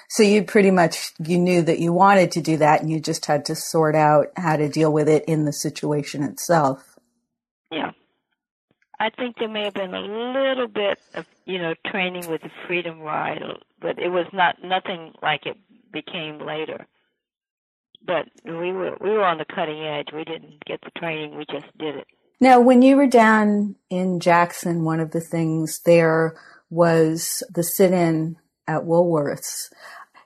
So 0.08 0.22
you 0.22 0.44
pretty 0.44 0.70
much 0.70 1.12
you 1.18 1.38
knew 1.38 1.62
that 1.62 1.78
you 1.78 1.92
wanted 1.92 2.30
to 2.32 2.40
do 2.40 2.56
that 2.58 2.80
and 2.80 2.90
you 2.90 3.00
just 3.00 3.26
had 3.26 3.44
to 3.46 3.54
sort 3.54 3.94
out 3.94 4.28
how 4.36 4.56
to 4.56 4.68
deal 4.68 4.92
with 4.92 5.08
it 5.08 5.24
in 5.26 5.44
the 5.44 5.52
situation 5.52 6.22
itself. 6.22 6.98
Yeah. 7.70 7.92
I 8.98 9.10
think 9.10 9.36
there 9.38 9.48
may 9.48 9.64
have 9.64 9.74
been 9.74 9.94
a 9.94 10.00
little 10.00 10.68
bit 10.68 10.98
of, 11.14 11.26
you 11.44 11.58
know, 11.58 11.74
training 11.86 12.30
with 12.30 12.42
the 12.42 12.50
freedom 12.66 13.00
ride, 13.00 13.42
but 13.80 13.98
it 13.98 14.08
was 14.08 14.26
not 14.32 14.62
nothing 14.62 15.12
like 15.22 15.44
it 15.44 15.56
became 15.92 16.38
later. 16.38 16.86
But 18.04 18.28
we 18.44 18.72
were 18.72 18.96
we 19.00 19.10
were 19.10 19.24
on 19.24 19.38
the 19.38 19.44
cutting 19.44 19.82
edge. 19.82 20.08
We 20.14 20.24
didn't 20.24 20.64
get 20.64 20.80
the 20.82 20.92
training, 20.98 21.36
we 21.36 21.44
just 21.50 21.66
did 21.78 21.96
it. 21.96 22.06
Now, 22.40 22.60
when 22.60 22.82
you 22.82 22.96
were 22.96 23.06
down 23.06 23.76
in 23.90 24.20
Jackson, 24.20 24.84
one 24.84 25.00
of 25.00 25.10
the 25.10 25.20
things 25.20 25.80
there 25.84 26.36
was 26.68 27.42
the 27.52 27.62
sit-in 27.62 28.36
at 28.66 28.82
Woolworths. 28.82 29.70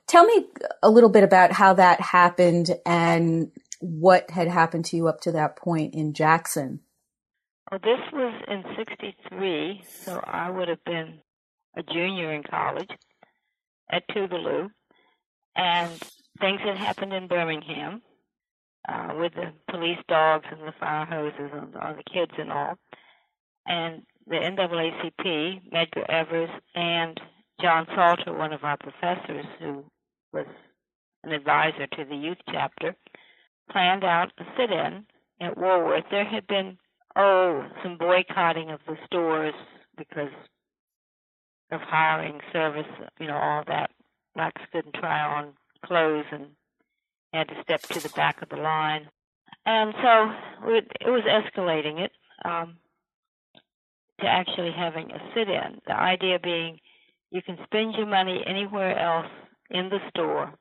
Tell 0.07 0.25
me 0.25 0.47
a 0.83 0.89
little 0.89 1.09
bit 1.09 1.23
about 1.23 1.51
how 1.51 1.73
that 1.73 2.01
happened 2.01 2.69
and 2.85 3.51
what 3.79 4.29
had 4.29 4.47
happened 4.47 4.85
to 4.85 4.97
you 4.97 5.07
up 5.07 5.21
to 5.21 5.31
that 5.31 5.55
point 5.55 5.95
in 5.95 6.13
Jackson. 6.13 6.81
Well, 7.71 7.79
this 7.83 7.99
was 8.11 8.33
in 8.49 8.63
63, 8.77 9.81
so 9.87 10.21
I 10.25 10.49
would 10.49 10.67
have 10.67 10.83
been 10.85 11.19
a 11.77 11.83
junior 11.83 12.33
in 12.33 12.43
college 12.43 12.89
at 13.89 14.03
Tougaloo. 14.09 14.69
And 15.55 15.91
things 16.39 16.59
had 16.61 16.77
happened 16.77 17.13
in 17.13 17.27
Birmingham 17.27 18.01
uh, 18.87 19.13
with 19.17 19.33
the 19.33 19.53
police 19.69 19.99
dogs 20.07 20.45
and 20.51 20.67
the 20.67 20.73
fire 20.79 21.05
hoses 21.05 21.51
on, 21.53 21.73
on 21.81 21.97
the 21.97 22.03
kids 22.11 22.31
and 22.37 22.51
all. 22.51 22.75
And 23.65 24.01
the 24.27 24.35
NAACP, 24.35 25.71
Medgar 25.71 26.09
Evers, 26.09 26.49
and 26.75 27.19
John 27.61 27.85
Salter, 27.95 28.33
one 28.33 28.53
of 28.53 28.63
our 28.63 28.77
professors 28.77 29.45
who 29.59 29.83
was 30.33 30.47
an 31.23 31.31
advisor 31.31 31.87
to 31.87 32.05
the 32.05 32.15
youth 32.15 32.39
chapter, 32.51 32.95
planned 33.71 34.03
out 34.03 34.31
a 34.39 34.43
sit 34.57 34.71
in 34.71 35.05
at 35.39 35.57
Woolworth. 35.57 36.05
There 36.09 36.25
had 36.25 36.47
been, 36.47 36.77
oh, 37.15 37.65
some 37.83 37.97
boycotting 37.97 38.71
of 38.71 38.79
the 38.87 38.97
stores 39.05 39.53
because 39.97 40.31
of 41.71 41.81
hiring 41.81 42.39
service, 42.51 42.87
you 43.19 43.27
know, 43.27 43.37
all 43.37 43.63
that. 43.67 43.91
Blacks 44.35 44.61
couldn't 44.71 44.95
try 44.95 45.21
on 45.21 45.53
clothes 45.85 46.25
and 46.31 46.47
had 47.33 47.47
to 47.49 47.61
step 47.61 47.81
to 47.81 47.99
the 47.99 48.13
back 48.15 48.41
of 48.41 48.49
the 48.49 48.55
line. 48.55 49.07
And 49.65 49.93
so 50.01 50.31
it, 50.69 50.87
it 50.99 51.09
was 51.09 51.23
escalating 51.23 51.99
it 51.99 52.11
um, 52.43 52.77
to 54.19 54.27
actually 54.27 54.71
having 54.71 55.11
a 55.11 55.19
sit 55.35 55.49
in. 55.49 55.81
The 55.85 55.93
idea 55.93 56.39
being 56.41 56.79
you 57.31 57.41
can 57.41 57.57
spend 57.63 57.95
your 57.95 58.05
money 58.05 58.43
anywhere 58.45 58.97
else 58.99 59.31
in 59.69 59.89
the 59.89 59.99
store, 60.09 60.53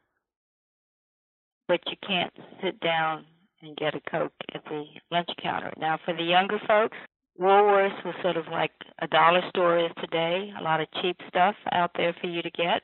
but 1.69 1.81
you 1.87 1.97
can't 2.07 2.33
sit 2.62 2.81
down 2.81 3.25
and 3.62 3.77
get 3.77 3.95
a 3.95 4.00
Coke 4.11 4.33
at 4.55 4.65
the 4.65 4.85
lunch 5.11 5.29
counter. 5.43 5.73
Now, 5.79 5.99
for 6.05 6.15
the 6.15 6.23
younger 6.23 6.59
folks, 6.67 6.97
Woolworths 7.39 8.05
was 8.05 8.15
sort 8.23 8.37
of 8.37 8.47
like 8.50 8.73
a 9.00 9.07
dollar 9.07 9.43
store 9.49 9.79
is 9.79 9.91
today, 10.00 10.53
a 10.59 10.62
lot 10.62 10.81
of 10.81 10.89
cheap 11.03 11.17
stuff 11.29 11.57
out 11.73 11.91
there 11.97 12.15
for 12.21 12.27
you 12.27 12.43
to 12.43 12.50
get. 12.50 12.83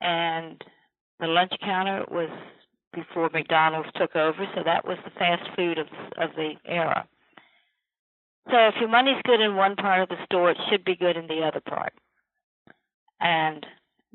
And 0.00 0.62
the 1.20 1.26
lunch 1.26 1.52
counter 1.62 2.04
was 2.10 2.28
before 2.92 3.30
McDonald's 3.32 3.88
took 3.96 4.14
over, 4.14 4.46
so 4.54 4.62
that 4.64 4.86
was 4.86 4.98
the 5.04 5.10
fast 5.18 5.42
food 5.56 5.78
of 5.78 5.86
of 6.16 6.30
the 6.36 6.54
era. 6.66 7.06
So 8.50 8.56
if 8.68 8.74
your 8.78 8.88
money's 8.90 9.22
good 9.24 9.40
in 9.40 9.56
one 9.56 9.74
part 9.76 10.02
of 10.02 10.08
the 10.08 10.22
store, 10.26 10.50
it 10.50 10.58
should 10.70 10.84
be 10.84 10.96
good 10.96 11.16
in 11.16 11.26
the 11.26 11.42
other 11.42 11.60
part. 11.60 11.92
And 13.24 13.66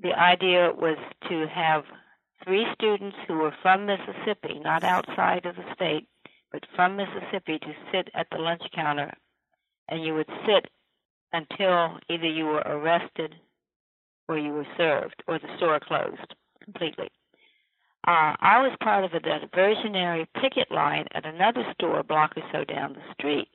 the 0.02 0.14
idea 0.14 0.72
was 0.72 0.98
to 1.28 1.48
have 1.48 1.84
three 2.44 2.66
students 2.76 3.18
who 3.28 3.40
were 3.40 3.54
from 3.62 3.88
Mississippi, 3.88 4.60
not 4.60 4.84
outside 4.84 5.46
of 5.46 5.56
the 5.56 5.74
state, 5.74 6.08
but 6.52 6.64
from 6.76 6.96
Mississippi, 6.96 7.58
to 7.60 7.74
sit 7.92 8.10
at 8.14 8.28
the 8.32 8.38
lunch 8.38 8.62
counter. 8.74 9.12
And 9.90 10.06
you 10.06 10.14
would 10.14 10.30
sit 10.46 10.70
until 11.34 11.98
either 12.08 12.28
you 12.28 12.46
were 12.46 12.64
arrested 12.66 13.36
or 14.28 14.38
you 14.38 14.54
were 14.54 14.68
served 14.78 15.24
or 15.28 15.40
the 15.40 15.58
store 15.58 15.80
closed 15.80 16.36
completely. 16.64 17.10
Uh, 18.08 18.38
I 18.40 18.62
was 18.62 18.78
part 18.82 19.04
of 19.04 19.14
a 19.14 19.20
diversionary 19.20 20.28
picket 20.40 20.72
line 20.72 21.08
at 21.14 21.26
another 21.26 21.64
store 21.74 22.00
a 22.00 22.04
block 22.04 22.34
or 22.38 22.44
so 22.52 22.64
down 22.64 22.94
the 22.94 23.14
street. 23.14 23.50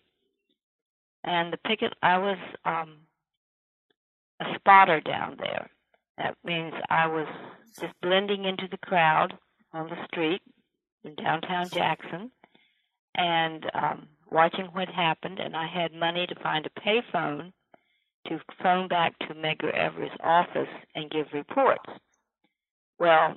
And 1.23 1.53
the 1.53 1.57
picket, 1.57 1.95
I 2.03 2.19
was 2.19 2.39
um, 2.65 2.99
a 4.47 4.55
spotter 4.57 5.01
down 5.01 5.37
there. 5.39 5.71
That 6.19 6.37
means 6.45 6.75
I 6.91 7.07
was 7.07 7.27
just 7.81 7.95
blending 8.03 8.45
into 8.45 8.69
the 8.71 8.79
crowd 8.79 9.35
on 9.73 9.89
the 9.89 10.07
street 10.07 10.43
in 11.03 11.15
downtown 11.17 11.69
Jackson 11.69 12.31
and 13.17 13.65
um, 13.75 14.09
watching 14.31 14.67
what 14.67 14.89
happened. 14.89 15.39
And 15.41 15.57
I 15.57 15.67
had 15.67 15.93
money 15.93 16.27
to 16.27 16.43
find 16.43 16.67
a 16.67 16.81
payphone 16.81 17.53
to 18.29 18.41
phone 18.63 18.89
back 18.89 19.19
to 19.21 19.35
Medgar 19.35 19.75
Evers' 19.75 20.11
office 20.23 20.69
and 20.95 21.11
give 21.11 21.27
reports. 21.33 21.91
Well, 22.99 23.37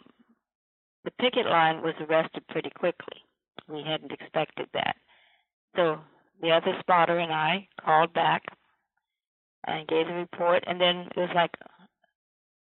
the 1.04 1.12
picket 1.20 1.46
line 1.46 1.82
was 1.82 1.96
arrested 2.00 2.44
pretty 2.50 2.70
quickly. 2.70 3.18
We 3.68 3.84
hadn't 3.86 4.12
expected 4.12 4.68
that. 4.74 4.96
So 5.76 5.98
the 6.42 6.52
other 6.52 6.74
spotter 6.80 7.18
and 7.18 7.34
I 7.34 7.68
called 7.84 8.14
back 8.14 8.44
and 9.68 9.88
gave 9.88 10.08
the 10.08 10.14
report. 10.14 10.64
And 10.66 10.80
then 10.80 11.08
it 11.16 11.18
was 11.18 11.30
like, 11.36 11.52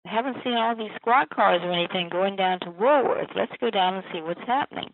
I 0.06 0.10
haven't 0.10 0.38
seen 0.44 0.54
all 0.54 0.76
these 0.76 0.96
squad 0.96 1.30
cars 1.30 1.62
or 1.64 1.72
anything 1.72 2.10
going 2.10 2.36
down 2.36 2.60
to 2.62 2.72
Woolworth. 2.72 3.30
Let's 3.36 3.52
go 3.60 3.70
down 3.70 3.96
and 3.96 4.04
see 4.12 4.22
what's 4.22 4.42
happening. 4.48 4.92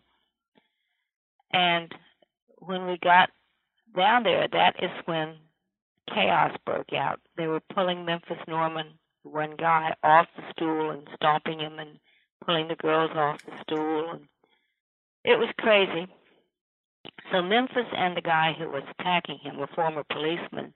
And 1.52 1.92
when 2.58 2.86
we 2.86 2.98
got 3.02 3.30
down 3.96 4.24
there, 4.24 4.46
that 4.52 4.76
is 4.82 4.90
when 5.06 5.36
chaos 6.12 6.56
broke 6.64 6.92
out. 6.92 7.20
They 7.36 7.46
were 7.46 7.62
pulling 7.74 8.04
Memphis 8.04 8.38
Norman, 8.46 8.88
one 9.22 9.56
guy, 9.56 9.94
off 10.02 10.26
the 10.36 10.42
stool 10.52 10.90
and 10.90 11.08
stomping 11.14 11.60
him 11.60 11.78
and 11.78 11.98
pulling 12.44 12.68
the 12.68 12.76
girls 12.76 13.10
off 13.14 13.40
the 13.44 13.52
stool. 13.62 14.10
And 14.10 14.26
it 15.24 15.38
was 15.38 15.48
crazy. 15.58 16.06
So 17.32 17.42
Memphis 17.42 17.86
and 17.96 18.16
the 18.16 18.22
guy 18.22 18.52
who 18.58 18.68
was 18.68 18.82
attacking 18.98 19.38
him, 19.38 19.60
a 19.60 19.66
former 19.68 20.04
policeman, 20.10 20.74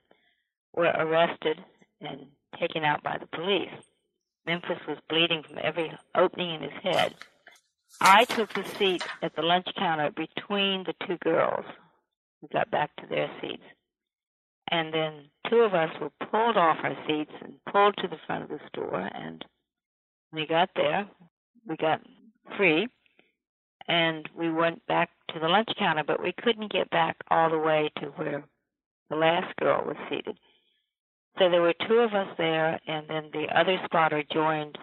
were 0.73 0.93
arrested 0.97 1.59
and 2.01 2.27
taken 2.59 2.83
out 2.83 3.03
by 3.03 3.17
the 3.19 3.27
police. 3.37 3.69
Memphis 4.45 4.79
was 4.87 4.97
bleeding 5.09 5.43
from 5.43 5.59
every 5.61 5.91
opening 6.15 6.55
in 6.55 6.61
his 6.61 6.81
head. 6.83 7.15
I 7.99 8.25
took 8.25 8.53
the 8.53 8.63
seat 8.77 9.03
at 9.21 9.35
the 9.35 9.41
lunch 9.41 9.67
counter 9.77 10.11
between 10.11 10.83
the 10.83 10.95
two 11.05 11.17
girls 11.17 11.65
who 12.39 12.47
got 12.47 12.71
back 12.71 12.95
to 12.97 13.07
their 13.07 13.29
seats. 13.41 13.63
And 14.71 14.93
then 14.93 15.25
two 15.49 15.57
of 15.59 15.73
us 15.73 15.91
were 15.99 16.11
pulled 16.31 16.57
off 16.57 16.77
our 16.83 16.97
seats 17.05 17.33
and 17.41 17.53
pulled 17.71 17.97
to 17.97 18.07
the 18.07 18.19
front 18.25 18.43
of 18.43 18.49
the 18.49 18.59
store. 18.69 19.09
And 19.13 19.43
when 20.31 20.41
we 20.41 20.47
got 20.47 20.69
there. 20.75 21.07
We 21.67 21.75
got 21.75 22.01
free. 22.57 22.87
And 23.87 24.27
we 24.35 24.49
went 24.51 24.85
back 24.87 25.09
to 25.33 25.39
the 25.39 25.47
lunch 25.47 25.69
counter, 25.77 26.03
but 26.05 26.23
we 26.23 26.33
couldn't 26.41 26.71
get 26.71 26.89
back 26.89 27.17
all 27.29 27.49
the 27.49 27.57
way 27.57 27.91
to 27.97 28.07
where 28.07 28.43
the 29.09 29.15
last 29.15 29.55
girl 29.57 29.83
was 29.85 29.97
seated. 30.09 30.37
So 31.39 31.49
there 31.49 31.61
were 31.61 31.73
two 31.87 31.99
of 31.99 32.13
us 32.13 32.27
there, 32.37 32.79
and 32.87 33.07
then 33.07 33.29
the 33.33 33.47
other 33.57 33.77
spotter 33.85 34.23
joined 34.31 34.77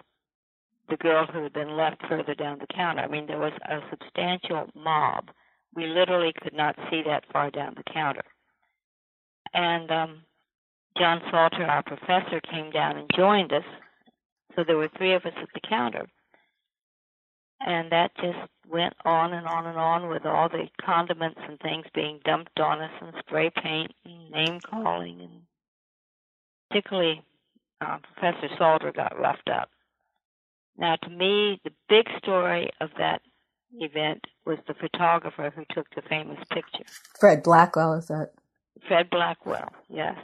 the 0.89 0.97
girl 0.97 1.25
who 1.27 1.43
had 1.43 1.53
been 1.53 1.77
left 1.77 2.01
further 2.07 2.33
down 2.33 2.59
the 2.59 2.73
counter. 2.73 3.01
I 3.01 3.07
mean, 3.07 3.27
there 3.27 3.39
was 3.39 3.53
a 3.69 3.79
substantial 3.89 4.69
mob. 4.75 5.29
We 5.75 5.85
literally 5.85 6.33
could 6.41 6.53
not 6.53 6.75
see 6.89 7.03
that 7.05 7.25
far 7.31 7.51
down 7.51 7.75
the 7.77 7.91
counter. 7.93 8.23
And 9.53 9.91
um, 9.91 10.21
John 10.97 11.21
Salter, 11.31 11.63
our 11.63 11.83
professor, 11.83 12.41
came 12.41 12.71
down 12.71 12.97
and 12.97 13.09
joined 13.15 13.53
us. 13.53 13.63
So 14.55 14.63
there 14.65 14.77
were 14.77 14.89
three 14.97 15.13
of 15.13 15.25
us 15.25 15.33
at 15.39 15.49
the 15.53 15.67
counter. 15.67 16.07
And 17.61 17.91
that 17.91 18.11
just 18.15 18.37
went 18.67 18.93
on 19.05 19.33
and 19.33 19.45
on 19.45 19.65
and 19.65 19.77
on 19.77 20.09
with 20.09 20.25
all 20.25 20.49
the 20.49 20.67
condiments 20.83 21.39
and 21.47 21.59
things 21.59 21.85
being 21.93 22.19
dumped 22.25 22.59
on 22.59 22.81
us 22.81 22.91
and 23.01 23.13
spray 23.19 23.51
paint 23.63 23.91
and 24.05 24.31
name 24.31 24.59
calling 24.61 25.19
and 25.21 25.41
particularly 26.69 27.21
uh, 27.81 27.97
Professor 28.13 28.53
Salter 28.57 28.91
got 28.91 29.19
roughed 29.19 29.49
up. 29.49 29.69
Now, 30.77 30.95
to 30.95 31.09
me, 31.09 31.59
the 31.63 31.71
big 31.89 32.05
story 32.19 32.69
of 32.79 32.89
that 32.97 33.21
event 33.73 34.25
was 34.45 34.57
the 34.67 34.73
photographer 34.73 35.51
who 35.55 35.63
took 35.73 35.87
the 35.95 36.01
famous 36.09 36.39
picture. 36.51 36.85
Fred 37.19 37.43
Blackwell, 37.43 37.93
is 37.93 38.07
that? 38.07 38.31
Fred 38.87 39.09
Blackwell, 39.09 39.71
yes. 39.89 40.15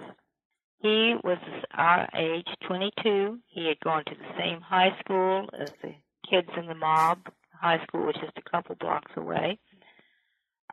He 0.82 1.16
was 1.24 1.38
our 1.74 2.08
age, 2.16 2.48
22. 2.68 3.40
He 3.48 3.68
had 3.68 3.80
gone 3.82 4.06
to 4.06 4.16
the 4.16 4.38
same 4.38 4.62
high 4.62 4.96
school 5.04 5.50
as 5.60 5.72
the 5.82 5.94
kids 6.30 6.50
in 6.58 6.68
the 6.68 6.76
mob. 6.76 7.20
High 7.60 7.84
school 7.84 8.06
was 8.06 8.16
just 8.16 8.38
a 8.38 8.50
couple 8.50 8.76
blocks 8.76 9.12
away. 9.16 9.60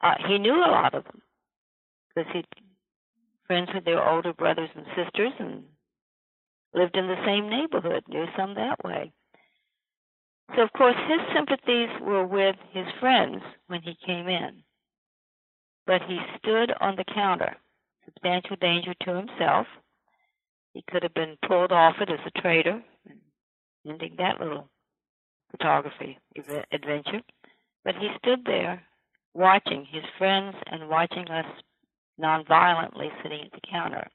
Uh, 0.02 0.14
he 0.28 0.38
knew 0.38 0.54
a 0.54 0.70
lot 0.70 0.94
of 0.94 1.04
them 1.04 1.22
because 2.14 2.30
he'd 2.32 2.46
friends 3.46 3.68
with 3.74 3.84
their 3.84 4.06
older 4.06 4.32
brothers 4.32 4.70
and 4.74 4.86
sisters 4.96 5.32
and 5.38 5.64
lived 6.74 6.96
in 6.96 7.06
the 7.06 7.24
same 7.26 7.50
neighborhood, 7.50 8.04
knew 8.08 8.26
some 8.36 8.54
that 8.54 8.82
way. 8.84 9.12
So, 10.54 10.62
of 10.62 10.72
course, 10.72 10.96
his 11.08 11.20
sympathies 11.34 11.88
were 12.00 12.26
with 12.26 12.56
his 12.72 12.86
friends 13.00 13.42
when 13.68 13.82
he 13.82 13.96
came 14.04 14.28
in. 14.28 14.62
But 15.86 16.02
he 16.06 16.18
stood 16.38 16.72
on 16.80 16.96
the 16.96 17.04
counter, 17.04 17.56
substantial 18.04 18.56
danger 18.56 18.94
to 19.02 19.16
himself. 19.16 19.66
He 20.74 20.84
could 20.90 21.02
have 21.02 21.14
been 21.14 21.36
pulled 21.46 21.72
off 21.72 21.96
it 22.00 22.10
as 22.10 22.20
a 22.26 22.40
traitor, 22.40 22.82
ending 23.88 24.16
that 24.18 24.40
little 24.40 24.68
photography 25.50 26.18
adventure. 26.72 27.22
But 27.84 27.96
he 27.96 28.08
stood 28.18 28.44
there 28.44 28.82
watching 29.34 29.86
his 29.90 30.04
friends 30.18 30.54
and 30.66 30.88
watching 30.88 31.28
us 31.28 31.46
nonviolently 32.20 33.10
sitting 33.22 33.42
at 33.44 33.52
the 33.52 33.66
counter. 33.70 34.06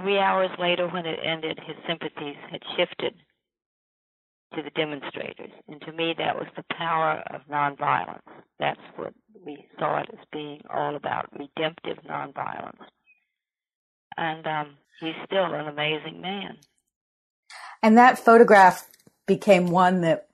Three 0.00 0.18
hours 0.18 0.50
later, 0.58 0.88
when 0.88 1.06
it 1.06 1.18
ended, 1.24 1.58
his 1.66 1.76
sympathies 1.86 2.36
had 2.50 2.62
shifted 2.76 3.14
to 4.54 4.62
the 4.62 4.70
demonstrators. 4.70 5.50
And 5.68 5.80
to 5.82 5.92
me, 5.92 6.14
that 6.18 6.36
was 6.36 6.46
the 6.56 6.64
power 6.76 7.22
of 7.30 7.42
nonviolence. 7.50 8.20
That's 8.58 8.80
what 8.96 9.14
we 9.44 9.66
saw 9.78 10.00
it 10.00 10.08
as 10.12 10.18
being 10.32 10.60
all 10.72 10.96
about 10.96 11.28
redemptive 11.32 11.98
nonviolence. 12.08 12.80
And 14.16 14.46
um, 14.46 14.76
he's 15.00 15.14
still 15.26 15.54
an 15.54 15.68
amazing 15.68 16.20
man. 16.20 16.58
And 17.82 17.96
that 17.98 18.18
photograph 18.18 18.86
became 19.26 19.68
one 19.68 20.02
that 20.02 20.28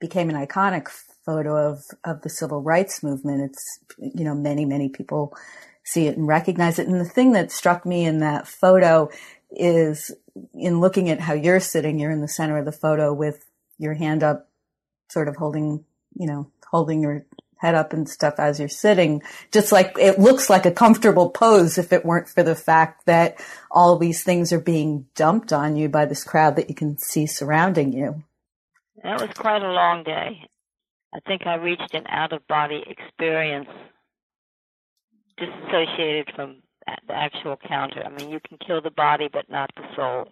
became 0.00 0.30
an 0.30 0.36
iconic 0.36 0.88
photo 1.24 1.70
of, 1.70 1.84
of 2.04 2.22
the 2.22 2.28
civil 2.28 2.62
rights 2.62 3.02
movement. 3.02 3.50
It's, 3.50 3.78
you 3.98 4.24
know, 4.24 4.34
many, 4.34 4.64
many 4.64 4.88
people 4.88 5.36
see 5.84 6.06
it 6.06 6.16
and 6.16 6.26
recognize 6.26 6.78
it. 6.78 6.88
And 6.88 7.00
the 7.00 7.08
thing 7.08 7.32
that 7.32 7.52
struck 7.52 7.84
me 7.84 8.04
in 8.04 8.20
that 8.20 8.48
photo 8.48 9.10
is 9.50 10.10
in 10.52 10.80
looking 10.80 11.10
at 11.10 11.20
how 11.20 11.34
you're 11.34 11.60
sitting, 11.60 11.98
you're 11.98 12.10
in 12.10 12.20
the 12.20 12.28
center 12.28 12.58
of 12.58 12.64
the 12.64 12.72
photo 12.72 13.12
with 13.12 13.44
your 13.78 13.94
hand 13.94 14.22
up, 14.22 14.48
sort 15.10 15.28
of 15.28 15.36
holding, 15.36 15.84
you 16.14 16.26
know, 16.26 16.50
holding 16.70 17.02
your 17.02 17.26
head 17.58 17.74
up 17.74 17.92
and 17.92 18.08
stuff 18.08 18.34
as 18.38 18.58
you're 18.58 18.68
sitting. 18.68 19.22
Just 19.52 19.72
like 19.72 19.96
it 19.98 20.18
looks 20.18 20.50
like 20.50 20.66
a 20.66 20.70
comfortable 20.70 21.30
pose 21.30 21.78
if 21.78 21.92
it 21.92 22.04
weren't 22.04 22.28
for 22.28 22.42
the 22.42 22.54
fact 22.54 23.06
that 23.06 23.40
all 23.70 23.96
these 23.96 24.22
things 24.22 24.52
are 24.52 24.60
being 24.60 25.06
dumped 25.14 25.52
on 25.52 25.76
you 25.76 25.88
by 25.88 26.04
this 26.04 26.24
crowd 26.24 26.56
that 26.56 26.68
you 26.68 26.74
can 26.74 26.98
see 26.98 27.26
surrounding 27.26 27.92
you. 27.92 28.22
That 29.02 29.20
was 29.20 29.30
quite 29.36 29.62
a 29.62 29.72
long 29.72 30.02
day. 30.02 30.48
I 31.14 31.20
think 31.26 31.46
I 31.46 31.54
reached 31.54 31.94
an 31.94 32.06
out 32.08 32.32
of 32.32 32.46
body 32.48 32.82
experience 32.86 33.68
disassociated 35.36 36.30
from 36.34 36.62
the 37.06 37.14
actual 37.14 37.56
counter. 37.56 38.02
I 38.04 38.10
mean, 38.10 38.30
you 38.30 38.40
can 38.46 38.58
kill 38.58 38.82
the 38.82 38.90
body, 38.90 39.28
but 39.32 39.48
not 39.48 39.70
the 39.76 39.84
soul. 39.94 40.28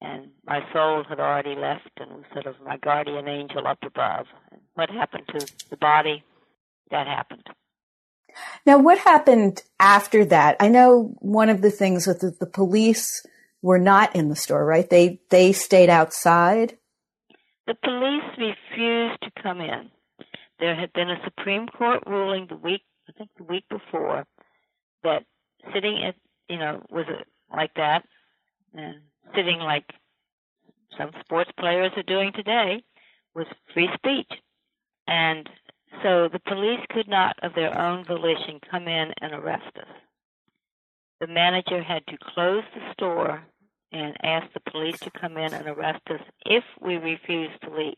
And 0.00 0.28
my 0.46 0.60
soul 0.72 1.04
had 1.08 1.18
already 1.18 1.54
left 1.54 1.90
and 1.96 2.10
was 2.12 2.24
sort 2.32 2.46
of 2.46 2.56
my 2.64 2.76
guardian 2.76 3.26
angel 3.26 3.66
up 3.66 3.78
above. 3.82 4.26
What 4.74 4.90
happened 4.90 5.24
to 5.28 5.46
the 5.70 5.76
body? 5.76 6.22
That 6.90 7.06
happened. 7.06 7.46
Now, 8.66 8.78
what 8.78 8.98
happened 8.98 9.62
after 9.80 10.24
that? 10.26 10.56
I 10.60 10.68
know 10.68 11.14
one 11.20 11.48
of 11.48 11.62
the 11.62 11.70
things 11.70 12.06
was 12.06 12.18
that 12.18 12.38
the 12.38 12.46
police 12.46 13.24
were 13.62 13.78
not 13.78 14.14
in 14.14 14.28
the 14.28 14.36
store, 14.36 14.64
right? 14.64 14.88
They 14.88 15.20
they 15.30 15.52
stayed 15.52 15.88
outside. 15.88 16.76
The 17.66 17.74
police 17.82 18.24
refused 18.36 19.22
to 19.22 19.42
come 19.42 19.60
in. 19.60 19.90
There 20.60 20.74
had 20.74 20.92
been 20.92 21.10
a 21.10 21.22
Supreme 21.24 21.66
Court 21.66 22.02
ruling 22.06 22.46
the 22.46 22.56
week, 22.56 22.82
I 23.08 23.12
think 23.12 23.30
the 23.36 23.44
week 23.44 23.64
before, 23.68 24.26
that 25.02 25.24
sitting 25.72 26.02
at, 26.04 26.14
you 26.48 26.58
know, 26.58 26.82
was 26.90 27.06
it 27.08 27.26
like 27.54 27.74
that, 27.74 28.04
and 28.74 29.00
sitting 29.34 29.58
like 29.58 29.84
some 30.98 31.10
sports 31.20 31.50
players 31.58 31.92
are 31.96 32.02
doing 32.02 32.32
today, 32.32 32.84
was 33.34 33.46
free 33.72 33.88
speech. 33.94 34.30
And 35.06 35.48
so 36.02 36.28
the 36.28 36.40
police 36.46 36.80
could 36.90 37.08
not, 37.08 37.36
of 37.42 37.54
their 37.54 37.76
own 37.78 38.04
volition, 38.04 38.60
come 38.70 38.88
in 38.88 39.12
and 39.20 39.32
arrest 39.32 39.76
us. 39.76 39.88
The 41.20 41.26
manager 41.26 41.82
had 41.82 42.06
to 42.08 42.18
close 42.34 42.64
the 42.74 42.92
store 42.92 43.42
and 43.94 44.16
ask 44.24 44.52
the 44.52 44.70
police 44.70 44.98
to 45.00 45.10
come 45.10 45.36
in 45.36 45.54
and 45.54 45.68
arrest 45.68 46.02
us 46.10 46.20
if 46.44 46.64
we 46.80 46.96
refused 46.96 47.60
to 47.62 47.70
leave. 47.70 47.94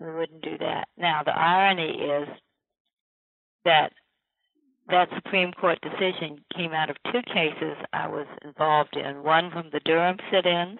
We 0.00 0.12
wouldn't 0.12 0.42
do 0.42 0.56
that. 0.58 0.88
Now, 0.96 1.22
the 1.24 1.36
irony 1.36 1.90
is 1.90 2.28
that 3.64 3.92
that 4.88 5.08
Supreme 5.16 5.52
Court 5.52 5.80
decision 5.80 6.38
came 6.56 6.72
out 6.72 6.90
of 6.90 6.96
two 7.10 7.22
cases 7.34 7.76
I 7.92 8.06
was 8.06 8.26
involved 8.44 8.96
in. 8.96 9.24
One 9.24 9.50
from 9.50 9.68
the 9.72 9.80
Durham 9.84 10.16
sit 10.30 10.46
ins, 10.46 10.78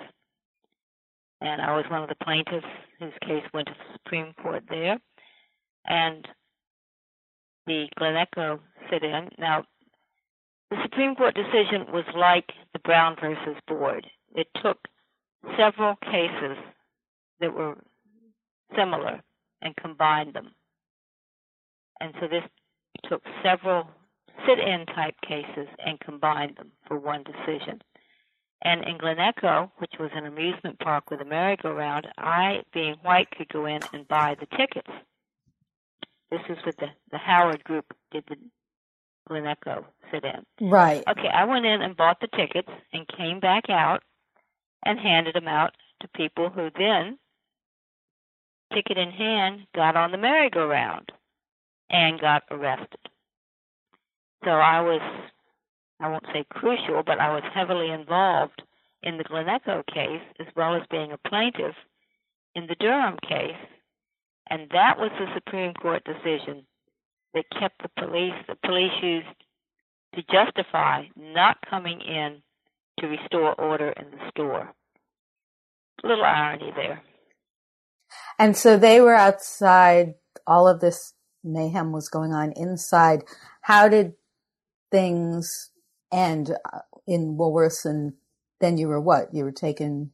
and 1.41 1.61
I 1.61 1.75
was 1.75 1.87
one 1.91 2.05
of 2.05 2.09
the 2.09 2.25
plaintiffs 2.25 2.67
whose 3.01 3.13
case 3.23 3.43
went 3.53 3.67
to 3.67 3.75
the 3.75 3.95
Supreme 3.95 4.33
Court 4.41 4.63
there, 4.69 4.99
and 5.87 6.29
the 7.67 7.89
Glen 7.99 8.15
Echo 8.15 8.61
sit 8.89 9.03
in. 9.03 9.29
Now, 9.41 9.65
the 10.71 10.77
Supreme 10.83 11.15
Court 11.15 11.35
decision 11.35 11.93
was 11.93 12.05
like 12.17 12.53
the 12.73 12.79
Brown 12.81 13.17
versus 13.21 13.57
Board. 13.67 14.07
It 14.35 14.49
took 14.63 14.79
several 15.57 15.97
cases 15.97 16.57
that 17.41 17.55
were 17.55 17.77
similar 18.77 19.23
and 19.63 19.77
combined 19.77 20.35
them. 20.35 20.53
And 22.01 22.15
so 22.21 22.29
this 22.29 22.43
took 23.09 23.23
several 23.43 23.89
sit 24.47 24.59
in 24.59 24.87
type 24.87 25.15
cases 25.27 25.69
and 25.85 25.99
combined 26.01 26.57
them 26.57 26.73
for 26.87 26.99
one 26.99 27.23
decision. 27.23 27.81
And 28.63 28.85
in 28.85 28.99
Glen 28.99 29.19
Echo, 29.19 29.71
which 29.79 29.95
was 29.99 30.11
an 30.15 30.27
amusement 30.27 30.79
park 30.79 31.11
with 31.11 31.21
a 31.21 31.25
merry-go-round, 31.25 32.09
I, 32.19 32.63
being 32.73 32.97
white, 33.03 33.31
could 33.31 33.49
go 33.49 33.67
in 33.67 33.81
and 33.93 34.09
buy 34.09 34.37
the 34.39 34.47
tickets. 34.57 34.91
This 36.31 36.41
is 36.49 36.59
what 36.65 36.77
the, 36.79 36.89
the 37.13 37.19
Howard 37.19 37.63
group 37.65 37.87
did 38.11 38.25
the 38.29 38.37
Glen 39.29 39.47
Echo 39.47 39.85
sit 40.11 40.25
in. 40.25 40.69
Right. 40.69 41.03
Okay, 41.09 41.29
I 41.29 41.45
went 41.45 41.67
in 41.67 41.83
and 41.83 41.97
bought 41.97 42.21
the 42.21 42.29
tickets 42.29 42.71
and 42.93 43.09
came 43.09 43.41
back 43.41 43.69
out 43.69 44.03
and 44.85 44.99
handed 44.99 45.35
them 45.35 45.49
out 45.49 45.75
to 46.01 46.09
people 46.09 46.51
who 46.51 46.71
then, 46.79 47.19
ticket 48.73 48.99
in 48.99 49.11
hand, 49.11 49.67
got 49.75 49.97
on 49.97 50.13
the 50.13 50.19
merry-go-round 50.19 51.11
and 51.91 52.21
got 52.21 52.45
arrested. 52.51 52.99
So 54.45 54.51
I 54.51 54.81
was, 54.81 55.01
I 56.01 56.09
won't 56.09 56.27
say 56.33 56.45
crucial, 56.51 57.03
but 57.05 57.19
I 57.19 57.33
was 57.33 57.43
heavily 57.53 57.91
involved 57.91 58.63
in 59.03 59.19
the 59.19 59.25
Glen 59.25 59.49
Echo 59.49 59.83
case 59.93 60.23
as 60.39 60.47
well 60.57 60.75
as 60.75 60.83
being 60.91 61.13
a 61.13 61.29
plaintiff 61.29 61.75
in 62.55 62.67
the 62.67 62.77
Durham 62.77 63.17
case. 63.29 63.57
And 64.49 64.69
that 64.73 64.99
was 64.99 65.11
the 65.19 65.27
Supreme 65.35 65.75
Court 65.75 66.05
decision 66.05 66.65
that 67.37 67.61
kept 67.61 67.83
the 67.83 68.03
police, 68.03 68.35
the 68.49 68.57
police 68.65 68.93
used 69.03 69.27
to 70.15 70.23
justify 70.23 71.05
not 71.17 71.59
coming 71.69 72.01
in 72.01 72.43
to 72.99 73.07
restore 73.07 73.53
order 73.61 73.91
in 73.91 74.11
the 74.11 74.31
store. 74.31 74.73
A 76.03 76.07
little 76.07 76.25
irony 76.25 76.73
there. 76.75 77.03
And 78.39 78.57
so 78.57 78.79
they 78.79 79.01
were 79.01 79.15
outside, 79.15 80.15
all 80.47 80.67
of 80.67 80.81
this 80.81 81.13
mayhem 81.45 81.93
was 81.93 82.09
going 82.09 82.33
on 82.33 82.53
inside. 82.53 83.23
How 83.61 83.89
did 83.89 84.15
things 84.91 85.71
end 86.11 86.51
uh, 86.51 86.79
in 87.07 87.37
Woolworths 87.39 87.85
and 87.85 88.15
then 88.61 88.79
you 88.79 88.89
were 88.89 89.01
what? 89.01 89.35
You 89.35 89.45
were 89.45 89.53
taken 89.53 90.13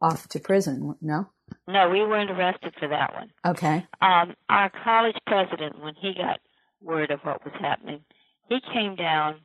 off 0.00 0.28
to 0.28 0.38
prison, 0.38 0.94
no? 1.00 1.30
No, 1.66 1.88
we 1.90 2.00
weren't 2.00 2.30
arrested 2.30 2.74
for 2.78 2.88
that 2.88 3.12
one. 3.12 3.30
Okay. 3.44 3.84
Um, 4.00 4.34
our 4.48 4.70
college 4.84 5.16
president, 5.26 5.82
when 5.82 5.94
he 5.96 6.14
got 6.14 6.38
word 6.82 7.10
of 7.10 7.20
what 7.22 7.44
was 7.44 7.54
happening, 7.60 8.00
he 8.48 8.60
came 8.72 8.96
down 8.96 9.36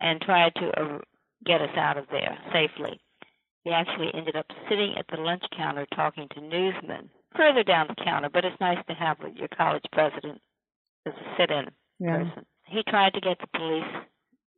and 0.00 0.20
tried 0.20 0.54
to 0.56 0.80
uh, 0.80 0.98
get 1.44 1.60
us 1.60 1.76
out 1.76 1.96
of 1.96 2.06
there 2.10 2.38
safely. 2.52 3.00
He 3.64 3.70
actually 3.70 4.10
ended 4.14 4.34
up 4.36 4.46
sitting 4.68 4.94
at 4.98 5.06
the 5.08 5.22
lunch 5.22 5.44
counter 5.56 5.86
talking 5.94 6.28
to 6.34 6.40
newsmen 6.40 7.10
further 7.36 7.62
down 7.62 7.86
the 7.88 8.04
counter, 8.04 8.28
but 8.32 8.44
it's 8.44 8.60
nice 8.60 8.84
to 8.88 8.94
have 8.94 9.18
your 9.36 9.48
college 9.48 9.84
president 9.92 10.40
as 11.06 11.14
a 11.14 11.36
sit 11.36 11.50
in 11.50 11.66
yeah. 11.98 12.18
person. 12.18 12.46
He 12.66 12.82
tried 12.88 13.14
to 13.14 13.20
get 13.20 13.38
the 13.40 13.58
police 13.58 14.04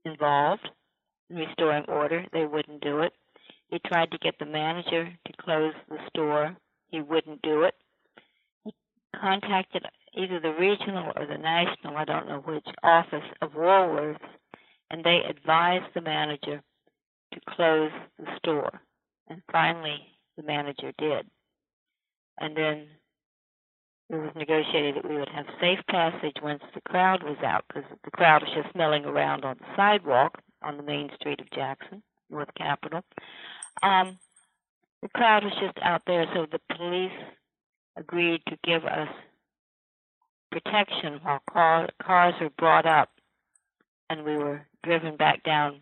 involved 0.05 0.69
in 1.31 1.37
restoring 1.37 1.85
order. 1.89 2.25
They 2.33 2.47
wouldn't 2.47 2.83
do 2.83 3.01
it. 3.01 3.13
He 3.69 3.79
tried 3.87 4.11
to 4.13 4.19
get 4.19 4.39
the 4.39 4.47
manager 4.47 5.05
to 5.05 5.33
close 5.43 5.73
the 5.89 5.99
store. 6.09 6.57
He 6.91 7.01
wouldn't 7.01 7.43
do 7.43 7.63
it. 7.63 7.75
He 8.65 8.73
contacted 9.21 9.85
either 10.17 10.41
the 10.41 10.55
regional 10.59 11.13
or 11.17 11.27
the 11.27 11.39
national, 11.39 11.97
I 11.97 12.05
don't 12.05 12.29
know 12.29 12.41
which, 12.41 12.67
office 12.83 13.25
of 13.43 13.53
Woolworths, 13.53 14.19
and 14.91 15.05
they 15.05 15.21
advised 15.29 15.93
the 15.95 16.01
manager 16.01 16.63
to 17.33 17.41
close 17.49 17.91
the 18.19 18.27
store. 18.39 18.81
And 19.29 19.43
finally, 19.51 19.99
the 20.37 20.43
manager 20.43 20.93
did. 20.99 21.27
And 22.41 22.57
then 22.57 22.87
it 24.11 24.17
was 24.17 24.33
negotiated 24.37 24.97
that 24.97 25.09
we 25.09 25.17
would 25.17 25.31
have 25.31 25.47
safe 25.61 25.81
passage 25.89 26.37
once 26.43 26.63
the 26.75 26.81
crowd 26.83 27.23
was 27.23 27.39
out, 27.45 27.65
because 27.69 27.89
the 28.05 28.11
crowd 28.11 28.43
was 28.43 28.53
just 28.55 28.75
milling 28.77 29.05
around 29.05 29.45
on 29.45 29.57
the 29.59 29.67
sidewalk 29.77 30.41
on 30.63 30.77
the 30.77 30.83
main 30.83 31.11
street 31.19 31.41
of 31.41 31.51
Jackson, 31.51 32.03
North 32.31 32.53
Capitol. 32.57 33.03
Um, 33.83 34.19
the 35.03 35.09
crowd 35.09 35.45
was 35.45 35.53
just 35.61 35.79
out 35.83 36.03
there, 36.07 36.27
so 36.35 36.47
the 36.51 36.61
police 36.77 37.13
agreed 37.97 38.43
to 38.49 38.59
give 38.65 38.85
us 38.85 39.09
protection 40.61 41.19
while 41.23 41.41
car, 41.51 41.89
cars 42.03 42.35
were 42.41 42.51
brought 42.51 42.87
up 42.87 43.11
and 44.09 44.25
we 44.25 44.37
were 44.37 44.63
driven 44.85 45.17
back 45.17 45.43
down 45.43 45.81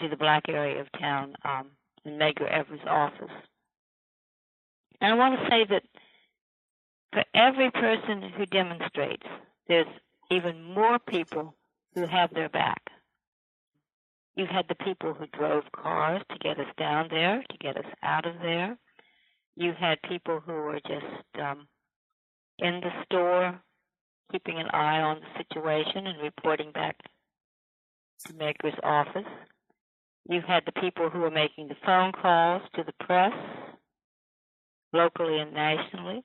to 0.00 0.08
the 0.08 0.16
black 0.16 0.44
area 0.48 0.80
of 0.80 0.86
town 1.00 1.34
um, 1.44 1.68
in 2.04 2.12
Medgar 2.12 2.50
Evers' 2.50 2.80
office. 2.86 3.30
And 5.00 5.12
I 5.12 5.16
want 5.16 5.38
to 5.38 5.46
say 5.48 5.64
that 5.70 5.82
for 7.12 7.24
every 7.34 7.70
person 7.70 8.30
who 8.36 8.46
demonstrates, 8.46 9.26
there's 9.66 9.86
even 10.30 10.62
more 10.74 10.98
people 10.98 11.54
who 11.94 12.06
have 12.06 12.32
their 12.34 12.48
back. 12.48 12.82
You 14.36 14.46
had 14.46 14.66
the 14.68 14.84
people 14.84 15.14
who 15.14 15.26
drove 15.26 15.64
cars 15.72 16.22
to 16.30 16.38
get 16.38 16.58
us 16.58 16.72
down 16.76 17.08
there, 17.10 17.42
to 17.50 17.58
get 17.58 17.76
us 17.76 17.90
out 18.02 18.26
of 18.26 18.34
there. 18.40 18.76
You 19.56 19.72
had 19.72 19.98
people 20.02 20.40
who 20.44 20.52
were 20.52 20.80
just 20.86 21.42
um, 21.42 21.66
in 22.58 22.80
the 22.80 22.90
store, 23.04 23.60
keeping 24.32 24.58
an 24.58 24.68
eye 24.70 25.00
on 25.00 25.20
the 25.20 25.42
situation 25.42 26.06
and 26.06 26.22
reporting 26.22 26.72
back 26.72 26.96
to 28.26 28.32
Medgar's 28.34 28.78
office. 28.82 29.30
You 30.28 30.42
had 30.46 30.64
the 30.66 30.80
people 30.80 31.08
who 31.08 31.20
were 31.20 31.30
making 31.30 31.68
the 31.68 31.76
phone 31.86 32.12
calls 32.12 32.62
to 32.74 32.84
the 32.84 32.92
press, 33.04 33.32
locally 34.92 35.38
and 35.38 35.52
nationally. 35.54 36.22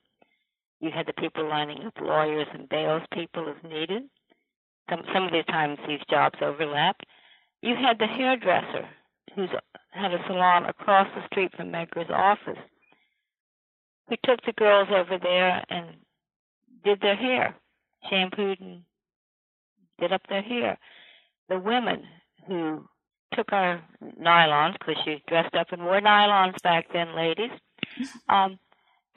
You 0.81 0.91
had 0.91 1.05
the 1.05 1.13
people 1.13 1.47
lining 1.47 1.85
up 1.85 1.93
lawyers 2.01 2.47
and 2.53 2.67
bails 2.67 3.03
people 3.13 3.47
as 3.47 3.69
needed. 3.69 4.03
Some 4.89 5.03
some 5.13 5.23
of 5.23 5.31
the 5.31 5.43
times 5.43 5.79
these 5.87 6.01
jobs 6.09 6.39
overlapped. 6.41 7.05
You 7.61 7.75
had 7.75 7.99
the 7.99 8.07
hairdresser 8.07 8.89
who's 9.35 9.49
had 9.91 10.13
a 10.13 10.23
salon 10.27 10.65
across 10.65 11.07
the 11.15 11.25
street 11.27 11.51
from 11.55 11.71
Medgar's 11.71 12.09
office, 12.11 12.61
who 14.09 14.15
took 14.25 14.43
the 14.45 14.53
girls 14.53 14.89
over 14.91 15.17
there 15.17 15.63
and 15.69 15.95
did 16.83 17.01
their 17.01 17.15
hair, 17.15 17.55
shampooed 18.09 18.59
and 18.59 18.81
did 19.99 20.13
up 20.13 20.21
their 20.29 20.41
hair. 20.41 20.77
The 21.49 21.59
women 21.59 22.03
who 22.47 22.87
took 23.33 23.51
our 23.51 23.81
nylons, 24.19 24.73
because 24.79 25.01
she 25.03 25.23
dressed 25.27 25.55
up 25.55 25.67
and 25.71 25.83
wore 25.83 26.01
nylons 26.01 26.61
back 26.63 26.87
then, 26.93 27.15
ladies, 27.15 27.51
um, 28.29 28.59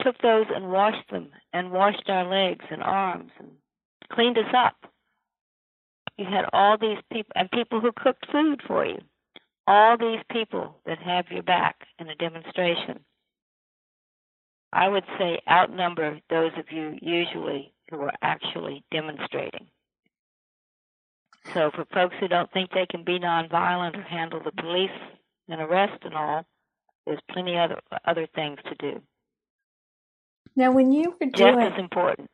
took 0.01 0.17
those 0.21 0.45
and 0.53 0.71
washed 0.71 1.09
them 1.11 1.29
and 1.53 1.71
washed 1.71 2.09
our 2.09 2.25
legs 2.25 2.65
and 2.69 2.83
arms 2.83 3.31
and 3.39 3.51
cleaned 4.11 4.37
us 4.37 4.53
up. 4.55 4.75
You 6.17 6.25
had 6.25 6.45
all 6.53 6.77
these 6.77 6.97
people 7.11 7.31
and 7.35 7.49
people 7.51 7.79
who 7.79 7.91
cooked 7.91 8.25
food 8.31 8.61
for 8.67 8.85
you. 8.85 8.99
All 9.67 9.97
these 9.97 10.21
people 10.31 10.77
that 10.85 10.99
have 10.99 11.25
your 11.29 11.43
back 11.43 11.75
in 11.99 12.09
a 12.09 12.15
demonstration. 12.15 13.01
I 14.71 14.87
would 14.87 15.05
say 15.17 15.39
outnumber 15.49 16.19
those 16.29 16.51
of 16.57 16.65
you 16.71 16.97
usually 17.01 17.73
who 17.89 18.01
are 18.01 18.13
actually 18.21 18.83
demonstrating. 18.91 19.67
So 21.53 21.71
for 21.73 21.85
folks 21.93 22.15
who 22.19 22.27
don't 22.27 22.51
think 22.51 22.71
they 22.71 22.85
can 22.89 23.03
be 23.03 23.19
nonviolent 23.19 23.97
or 23.97 24.01
handle 24.01 24.41
the 24.43 24.51
police 24.51 24.89
and 25.47 25.61
arrest 25.61 26.03
and 26.03 26.13
all, 26.13 26.45
there's 27.05 27.19
plenty 27.31 27.57
other 27.57 27.79
other 28.05 28.27
things 28.35 28.59
to 28.65 28.75
do. 28.77 29.01
Now, 30.55 30.71
when 30.71 30.91
you 30.91 31.11
were 31.11 31.27
doing 31.27 31.55
just 31.55 31.73
as 31.73 31.79
important, 31.79 32.29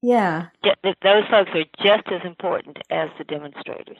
yeah, 0.00 0.46
those 0.62 1.24
folks 1.30 1.50
are 1.54 1.64
just 1.82 2.08
as 2.08 2.22
important 2.24 2.78
as 2.90 3.10
the 3.18 3.24
demonstrators. 3.24 3.98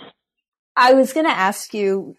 I 0.77 0.95
was 0.95 1.13
going 1.13 1.27
to 1.27 1.33
ask 1.33 1.75
you 1.75 2.17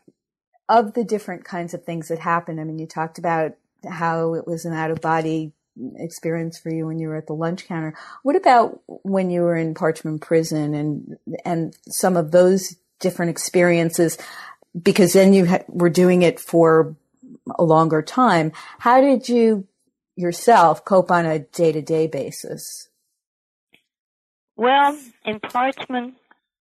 of 0.70 0.94
the 0.94 1.04
different 1.04 1.46
kinds 1.46 1.74
of 1.74 1.84
things 1.84 2.10
that 2.10 2.20
happened. 2.20 2.60
I 2.60 2.64
mean, 2.64 2.80
you 2.80 2.88
talked 2.88 3.18
about 3.18 3.52
how 3.90 4.34
it 4.34 4.48
was 4.48 4.66
an 4.66 4.74
out 4.74 4.92
of 4.92 5.02
body 5.02 5.54
experience 5.96 6.58
for 6.58 6.70
you 6.70 6.86
when 6.86 7.00
you 7.00 7.10
were 7.10 7.16
at 7.16 7.28
the 7.28 7.34
lunch 7.34 7.68
counter. 7.68 7.96
What 8.24 8.36
about 8.36 8.82
when 8.88 9.30
you 9.30 9.42
were 9.42 9.56
in 9.56 9.74
Parchman 9.74 10.20
Prison 10.22 10.74
and 10.74 11.18
and 11.44 11.76
some 11.88 12.18
of 12.18 12.32
those 12.32 12.76
different 13.00 13.32
experiences? 13.32 14.18
Because 14.80 15.14
then 15.14 15.34
you 15.34 15.46
ha- 15.46 15.64
were 15.68 15.90
doing 15.90 16.22
it 16.22 16.40
for 16.40 16.96
a 17.58 17.64
longer 17.64 18.02
time. 18.02 18.52
How 18.80 19.02
did 19.02 19.30
you 19.30 19.68
yourself 20.16 20.86
cope 20.86 21.12
on 21.12 21.26
a 21.26 21.40
day 21.40 21.72
to 21.72 21.82
day 21.82 22.08
basis? 22.08 22.90
Well, 24.58 24.98
in 25.26 25.40
Parchman, 25.40 26.14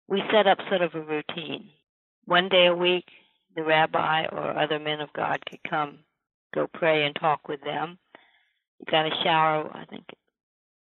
we 0.08 0.22
set 0.30 0.46
up 0.46 0.58
sort 0.68 0.82
of 0.82 0.94
a 0.94 1.00
routine. 1.00 1.70
One 2.26 2.48
day 2.48 2.66
a 2.66 2.74
week, 2.74 3.06
the 3.56 3.62
rabbi 3.62 4.26
or 4.30 4.58
other 4.58 4.78
men 4.78 5.00
of 5.00 5.12
God 5.14 5.42
could 5.48 5.60
come, 5.68 6.00
go 6.54 6.66
pray 6.72 7.06
and 7.06 7.16
talk 7.16 7.48
with 7.48 7.60
them. 7.62 7.98
Got 8.90 9.06
a 9.06 9.10
shower, 9.22 9.70
I 9.74 9.84
think, 9.86 10.04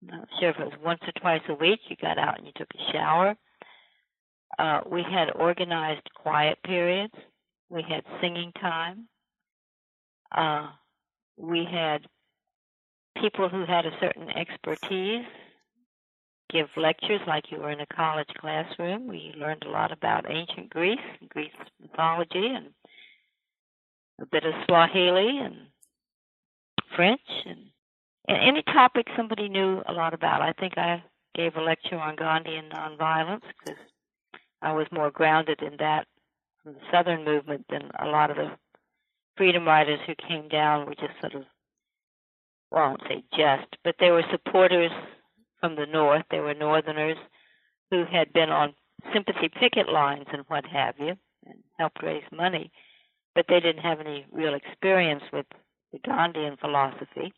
I'm 0.03 0.19
not 0.19 0.29
sure 0.41 0.51
if 0.51 0.57
it 0.59 0.65
was 0.65 0.79
once 0.83 1.01
or 1.07 1.13
twice 1.21 1.43
a 1.49 1.55
week. 1.55 1.81
You 1.89 1.97
got 1.97 2.19
out 2.19 2.39
and 2.39 2.47
you 2.47 2.53
took 2.57 2.69
a 2.75 2.93
shower. 2.93 3.37
Uh, 4.59 4.81
we 4.91 5.03
had 5.03 5.31
organized 5.37 6.09
quiet 6.15 6.59
periods. 6.65 7.15
We 7.69 7.83
had 7.89 8.03
singing 8.21 8.53
time. 8.61 9.09
Uh, 10.37 10.69
we 11.37 11.67
had 11.71 12.07
people 13.21 13.49
who 13.49 13.65
had 13.67 13.87
a 13.87 13.97
certain 14.01 14.31
expertise 14.31 15.25
give 16.51 16.69
lectures 16.77 17.21
like 17.27 17.51
you 17.51 17.59
were 17.59 17.71
in 17.71 17.81
a 17.81 17.87
college 17.87 18.29
classroom. 18.39 19.07
We 19.07 19.35
learned 19.39 19.65
a 19.65 19.71
lot 19.71 19.93
about 19.93 20.31
ancient 20.31 20.71
Greece, 20.71 20.99
Greek 21.31 21.51
mythology, 21.81 22.47
and 22.55 22.69
a 24.21 24.27
bit 24.27 24.45
of 24.45 24.53
Swahili 24.67 25.39
and 25.39 25.57
French 26.95 27.21
and 27.47 27.72
any 28.29 28.63
topic 28.63 29.07
somebody 29.17 29.49
knew 29.49 29.83
a 29.87 29.93
lot 29.93 30.15
about. 30.15 30.43
I 30.43 30.53
think 30.53 30.79
I 30.79 31.03
gave 31.35 31.57
a 31.57 31.61
lecture 31.61 31.99
on 31.99 32.17
Gandhi 32.17 32.57
and 32.57 32.71
nonviolence 32.71 33.43
because 33.59 33.81
I 34.61 34.73
was 34.73 34.87
more 34.93 35.11
grounded 35.11 35.61
in 35.63 35.77
that 35.79 36.07
from 36.63 36.75
the 36.75 36.81
Southern 36.93 37.25
movement 37.25 37.67
than 37.69 37.91
a 37.99 38.07
lot 38.07 38.31
of 38.31 38.37
the 38.37 38.51
freedom 39.37 39.67
riders 39.67 39.99
who 40.07 40.15
came 40.29 40.49
down 40.49 40.87
were 40.87 40.95
just 40.95 41.19
sort 41.21 41.35
of, 41.35 41.43
well, 42.71 42.85
I 42.85 42.89
won't 42.89 43.03
say 43.09 43.25
just, 43.37 43.77
but 43.83 43.97
they 43.99 44.11
were 44.11 44.25
supporters 44.31 44.93
from 45.61 45.77
the 45.77 45.87
North. 45.87 46.25
They 46.31 46.41
were 46.41 46.55
Northerners 46.55 47.17
who 47.91 48.05
had 48.05 48.33
been 48.33 48.51
on 48.51 48.75
sympathy 49.13 49.49
picket 49.49 49.89
lines 49.89 50.27
and 50.33 50.45
what 50.49 50.65
have 50.67 50.95
you 50.99 51.15
and 51.47 51.59
helped 51.79 52.03
raise 52.03 52.23
money, 52.31 52.71
but 53.35 53.47
they 53.49 53.61
didn't 53.61 53.83
have 53.83 54.01
any 54.01 54.27
real 54.31 54.55
experience 54.55 55.25
with 55.33 55.47
the 55.93 55.99
Gandhian 55.99 56.59
philosophy. 56.59 57.33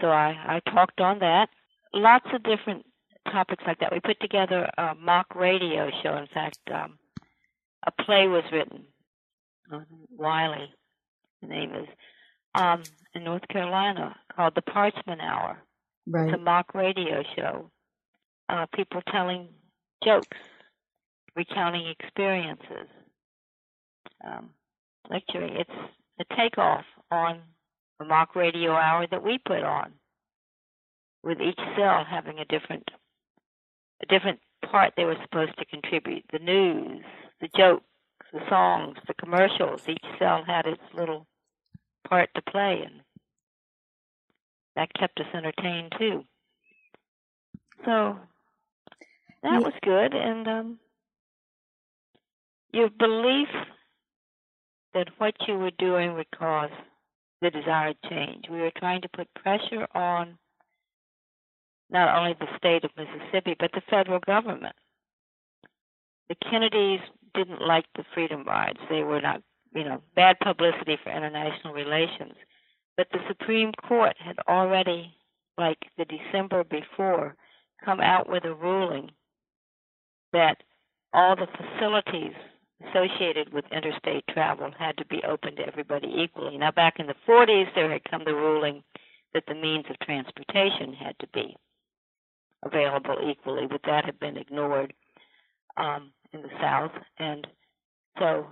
So 0.00 0.08
I, 0.08 0.60
I 0.64 0.70
talked 0.70 1.00
on 1.00 1.18
that. 1.20 1.48
Lots 1.92 2.26
of 2.32 2.42
different 2.42 2.86
topics 3.30 3.62
like 3.66 3.78
that. 3.80 3.92
We 3.92 4.00
put 4.00 4.20
together 4.20 4.68
a 4.78 4.94
mock 4.94 5.34
radio 5.34 5.90
show. 6.02 6.16
In 6.16 6.26
fact, 6.32 6.58
um, 6.72 6.98
a 7.86 8.02
play 8.04 8.26
was 8.28 8.44
written. 8.52 8.84
Uh, 9.72 9.80
Wiley, 10.16 10.68
the 11.42 11.48
name 11.48 11.70
is, 11.74 11.88
um, 12.54 12.82
in 13.14 13.24
North 13.24 13.46
Carolina 13.48 14.16
called 14.34 14.54
The 14.54 14.62
Parchman 14.62 15.20
Hour. 15.20 15.58
Right. 16.06 16.28
It's 16.28 16.40
a 16.40 16.42
mock 16.42 16.74
radio 16.74 17.22
show. 17.36 17.70
Uh, 18.48 18.66
people 18.74 19.00
telling 19.12 19.48
jokes, 20.04 20.36
recounting 21.36 21.94
experiences, 22.00 22.88
um, 24.26 24.50
lecturing. 25.08 25.56
It's 25.56 25.70
a 26.20 26.34
takeoff 26.36 26.84
on 27.12 27.40
a 28.00 28.04
mock 28.04 28.34
radio 28.34 28.72
hour 28.72 29.06
that 29.10 29.22
we 29.22 29.38
put 29.38 29.62
on, 29.62 29.92
with 31.22 31.40
each 31.40 31.60
cell 31.76 32.04
having 32.08 32.38
a 32.38 32.44
different 32.46 32.88
a 34.02 34.06
different 34.06 34.40
part 34.70 34.94
they 34.96 35.04
were 35.04 35.16
supposed 35.22 35.56
to 35.58 35.64
contribute. 35.66 36.24
The 36.32 36.38
news, 36.38 37.04
the 37.40 37.48
jokes, 37.56 37.84
the 38.32 38.40
songs, 38.48 38.96
the 39.06 39.14
commercials. 39.14 39.86
Each 39.88 40.04
cell 40.18 40.42
had 40.46 40.66
its 40.66 40.82
little 40.94 41.26
part 42.08 42.30
to 42.34 42.42
play, 42.42 42.82
and 42.84 43.02
that 44.76 44.92
kept 44.94 45.20
us 45.20 45.26
entertained 45.34 45.92
too. 45.98 46.24
So 47.84 48.18
that 49.42 49.52
yeah. 49.52 49.58
was 49.58 49.74
good, 49.82 50.14
and 50.14 50.48
um, 50.48 50.78
your 52.72 52.88
belief 52.90 53.48
that 54.94 55.08
what 55.18 55.34
you 55.46 55.58
were 55.58 55.72
doing 55.78 56.14
would 56.14 56.30
cause 56.36 56.70
the 57.40 57.50
desired 57.50 57.96
change. 58.08 58.46
We 58.50 58.60
were 58.60 58.72
trying 58.76 59.02
to 59.02 59.08
put 59.08 59.32
pressure 59.34 59.86
on 59.94 60.38
not 61.90 62.16
only 62.16 62.34
the 62.38 62.46
state 62.56 62.84
of 62.84 62.90
Mississippi, 62.96 63.56
but 63.58 63.72
the 63.72 63.82
federal 63.90 64.20
government. 64.20 64.76
The 66.28 66.36
Kennedys 66.48 67.00
didn't 67.34 67.60
like 67.60 67.86
the 67.96 68.04
Freedom 68.14 68.44
Rides. 68.44 68.78
They 68.88 69.02
were 69.02 69.20
not, 69.20 69.42
you 69.74 69.84
know, 69.84 70.02
bad 70.14 70.38
publicity 70.40 70.96
for 71.02 71.10
international 71.10 71.74
relations. 71.74 72.34
But 72.96 73.08
the 73.12 73.18
Supreme 73.28 73.72
Court 73.72 74.14
had 74.18 74.36
already, 74.48 75.14
like 75.58 75.78
the 75.98 76.04
December 76.04 76.64
before, 76.64 77.34
come 77.84 78.00
out 78.00 78.28
with 78.28 78.44
a 78.44 78.54
ruling 78.54 79.10
that 80.32 80.62
all 81.12 81.34
the 81.34 81.46
facilities 81.46 82.34
associated 82.88 83.52
with 83.52 83.64
interstate 83.72 84.24
travel 84.28 84.70
had 84.78 84.96
to 84.98 85.04
be 85.06 85.22
open 85.28 85.56
to 85.56 85.66
everybody 85.66 86.08
equally. 86.22 86.56
Now, 86.56 86.70
back 86.70 86.98
in 86.98 87.06
the 87.06 87.14
40s, 87.26 87.74
there 87.74 87.90
had 87.90 88.04
come 88.04 88.22
the 88.24 88.34
ruling 88.34 88.82
that 89.34 89.44
the 89.46 89.54
means 89.54 89.84
of 89.90 89.98
transportation 90.00 90.92
had 90.92 91.18
to 91.20 91.26
be 91.32 91.56
available 92.62 93.16
equally, 93.28 93.66
but 93.66 93.80
that 93.84 94.04
had 94.04 94.18
been 94.18 94.36
ignored 94.36 94.92
um, 95.76 96.10
in 96.32 96.42
the 96.42 96.50
South. 96.60 96.92
And 97.18 97.46
so 98.18 98.46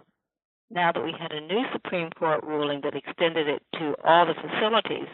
now 0.71 0.93
that 0.93 1.05
we 1.05 1.15
had 1.19 1.33
a 1.33 1.41
new 1.41 1.65
Supreme 1.73 2.11
Court 2.11 2.43
ruling 2.45 2.81
that 2.83 2.95
extended 2.95 3.49
it 3.49 3.63
to 3.75 3.95
all 4.05 4.27
the 4.27 4.35
facilities 4.35 5.09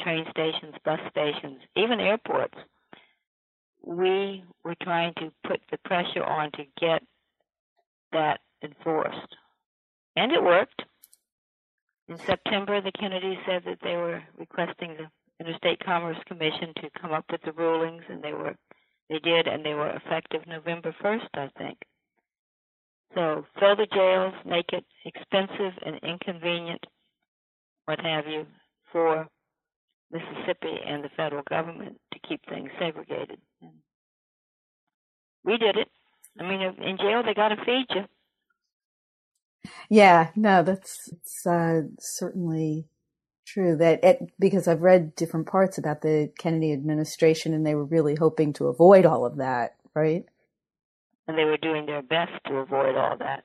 train 0.00 0.24
stations, 0.30 0.74
bus 0.84 1.00
stations, 1.10 1.58
even 1.76 1.98
airports 1.98 2.54
we 3.84 4.44
were 4.64 4.74
trying 4.82 5.14
to 5.14 5.32
put 5.46 5.60
the 5.70 5.78
pressure 5.84 6.24
on 6.24 6.50
to 6.52 6.64
get 6.80 7.02
that 8.12 8.40
enforced. 8.62 9.36
And 10.16 10.32
it 10.32 10.42
worked. 10.42 10.82
In 12.08 12.18
September, 12.18 12.80
the 12.80 12.92
Kennedys 12.92 13.38
said 13.46 13.62
that 13.66 13.78
they 13.82 13.96
were 13.96 14.22
requesting 14.38 14.96
the 14.96 15.10
Interstate 15.40 15.84
Commerce 15.84 16.18
Commission 16.26 16.72
to 16.76 16.90
come 17.00 17.12
up 17.12 17.26
with 17.30 17.42
the 17.42 17.52
rulings, 17.52 18.02
and 18.08 18.22
they 18.22 18.32
were 18.32 18.56
they 19.08 19.18
did, 19.20 19.46
and 19.46 19.64
they 19.64 19.74
were 19.74 19.90
effective 19.90 20.42
November 20.46 20.94
1st, 21.02 21.28
I 21.34 21.48
think. 21.56 21.78
So 23.14 23.46
fill 23.58 23.74
the 23.76 23.86
jails, 23.86 24.34
make 24.44 24.66
it 24.72 24.84
expensive 25.04 25.72
and 25.84 25.98
inconvenient, 26.02 26.84
what 27.86 28.00
have 28.00 28.26
you, 28.26 28.46
for 28.92 29.26
Mississippi 30.10 30.78
and 30.86 31.02
the 31.02 31.08
federal 31.16 31.42
government 31.48 31.98
to 32.12 32.18
keep 32.28 32.40
things 32.48 32.70
segregated. 32.78 33.38
We 35.44 35.56
did 35.56 35.76
it. 35.76 35.88
I 36.38 36.42
mean, 36.42 36.60
in 36.60 36.96
jail 36.98 37.22
they 37.24 37.34
got 37.34 37.48
to 37.48 37.56
feed 37.64 37.86
you. 37.90 38.04
Yeah, 39.88 40.30
no, 40.36 40.62
that's 40.62 41.08
it's 41.12 41.46
uh, 41.46 41.82
certainly 41.98 42.86
true. 43.46 43.76
That 43.76 44.02
it, 44.04 44.32
because 44.38 44.68
I've 44.68 44.82
read 44.82 45.14
different 45.14 45.46
parts 45.46 45.78
about 45.78 46.02
the 46.02 46.30
Kennedy 46.38 46.72
administration, 46.72 47.54
and 47.54 47.66
they 47.66 47.74
were 47.74 47.84
really 47.84 48.14
hoping 48.14 48.52
to 48.54 48.68
avoid 48.68 49.06
all 49.06 49.24
of 49.24 49.36
that, 49.36 49.76
right? 49.94 50.24
And 51.26 51.36
they 51.36 51.44
were 51.44 51.58
doing 51.58 51.86
their 51.86 52.02
best 52.02 52.32
to 52.46 52.54
avoid 52.56 52.96
all 52.96 53.16
that. 53.18 53.44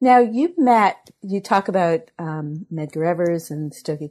Now 0.00 0.18
you 0.18 0.54
met. 0.56 1.10
You 1.22 1.40
talk 1.40 1.68
about 1.68 2.10
um, 2.18 2.66
Medgar 2.72 3.06
Evers 3.06 3.50
and 3.50 3.74
Stokely 3.74 4.10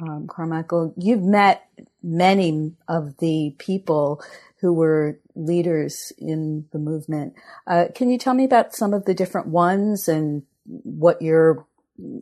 um, 0.00 0.26
Carmichael. 0.28 0.94
You've 0.96 1.22
met 1.22 1.68
many 2.02 2.72
of 2.88 3.18
the 3.18 3.54
people 3.58 4.22
who 4.60 4.72
were 4.72 5.18
leaders 5.34 6.12
in 6.18 6.66
the 6.72 6.78
movement. 6.78 7.34
Uh, 7.66 7.86
can 7.94 8.10
you 8.10 8.18
tell 8.18 8.34
me 8.34 8.44
about 8.44 8.74
some 8.74 8.92
of 8.92 9.04
the 9.06 9.14
different 9.14 9.48
ones 9.48 10.08
and 10.08 10.42
what 10.66 11.22
your 11.22 11.66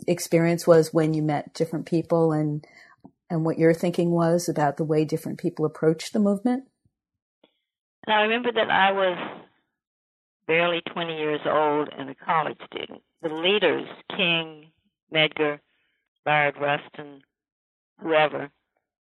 experience 0.06 0.66
was 0.66 0.94
when 0.94 1.14
you 1.14 1.22
met 1.22 1.54
different 1.54 1.86
people 1.86 2.32
and 2.32 2.66
and 3.30 3.44
what 3.44 3.58
your 3.58 3.74
thinking 3.74 4.10
was 4.10 4.48
about 4.48 4.78
the 4.78 4.84
way 4.84 5.04
different 5.04 5.38
people 5.38 5.66
approached 5.66 6.12
the 6.12 6.18
movement? 6.18 6.64
And 8.06 8.14
I 8.14 8.22
remember 8.22 8.50
that 8.52 8.70
I 8.70 8.92
was 8.92 9.18
barely 10.46 10.80
20 10.92 11.14
years 11.14 11.40
old 11.44 11.90
and 11.96 12.08
a 12.08 12.14
college 12.14 12.56
student. 12.72 13.02
The 13.20 13.28
leaders, 13.28 13.86
King, 14.16 14.70
Medgar, 15.12 15.58
Bayard 16.24 16.54
Rustin, 16.58 17.20
whoever, 18.00 18.50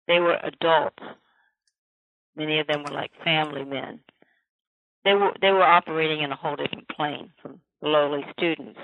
they 0.08 0.20
were 0.20 0.38
adults 0.42 1.02
Many 2.36 2.60
of 2.60 2.66
them 2.66 2.84
were 2.84 2.94
like 2.94 3.12
family 3.24 3.64
men. 3.64 4.00
They 5.04 5.14
were 5.14 5.32
they 5.40 5.52
were 5.52 5.64
operating 5.64 6.22
in 6.22 6.32
a 6.32 6.36
whole 6.36 6.56
different 6.56 6.88
plane 6.88 7.32
from 7.42 7.60
lowly 7.82 8.24
students. 8.38 8.78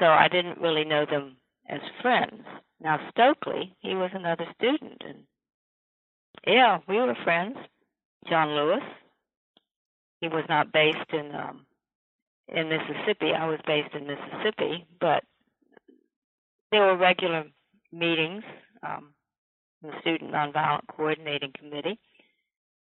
So 0.00 0.06
I 0.06 0.28
didn't 0.28 0.60
really 0.60 0.84
know 0.84 1.06
them 1.06 1.36
as 1.68 1.80
friends. 2.02 2.42
Now 2.80 2.98
Stokely, 3.10 3.74
he 3.80 3.94
was 3.94 4.10
another 4.14 4.46
student 4.56 5.02
and 5.06 5.24
yeah, 6.46 6.78
we 6.88 6.96
were 6.98 7.16
friends. 7.24 7.56
John 8.28 8.50
Lewis. 8.50 8.82
He 10.20 10.28
was 10.28 10.44
not 10.48 10.72
based 10.72 11.12
in 11.12 11.34
um 11.34 11.66
in 12.48 12.68
Mississippi. 12.68 13.32
I 13.38 13.46
was 13.48 13.60
based 13.66 13.94
in 13.94 14.06
Mississippi, 14.06 14.86
but 15.00 15.24
there 16.72 16.82
were 16.82 16.96
regular 16.96 17.44
meetings, 17.92 18.42
um, 18.82 19.14
the 19.82 19.92
Student 20.00 20.32
Nonviolent 20.32 20.86
Coordinating 20.96 21.52
Committee. 21.58 21.98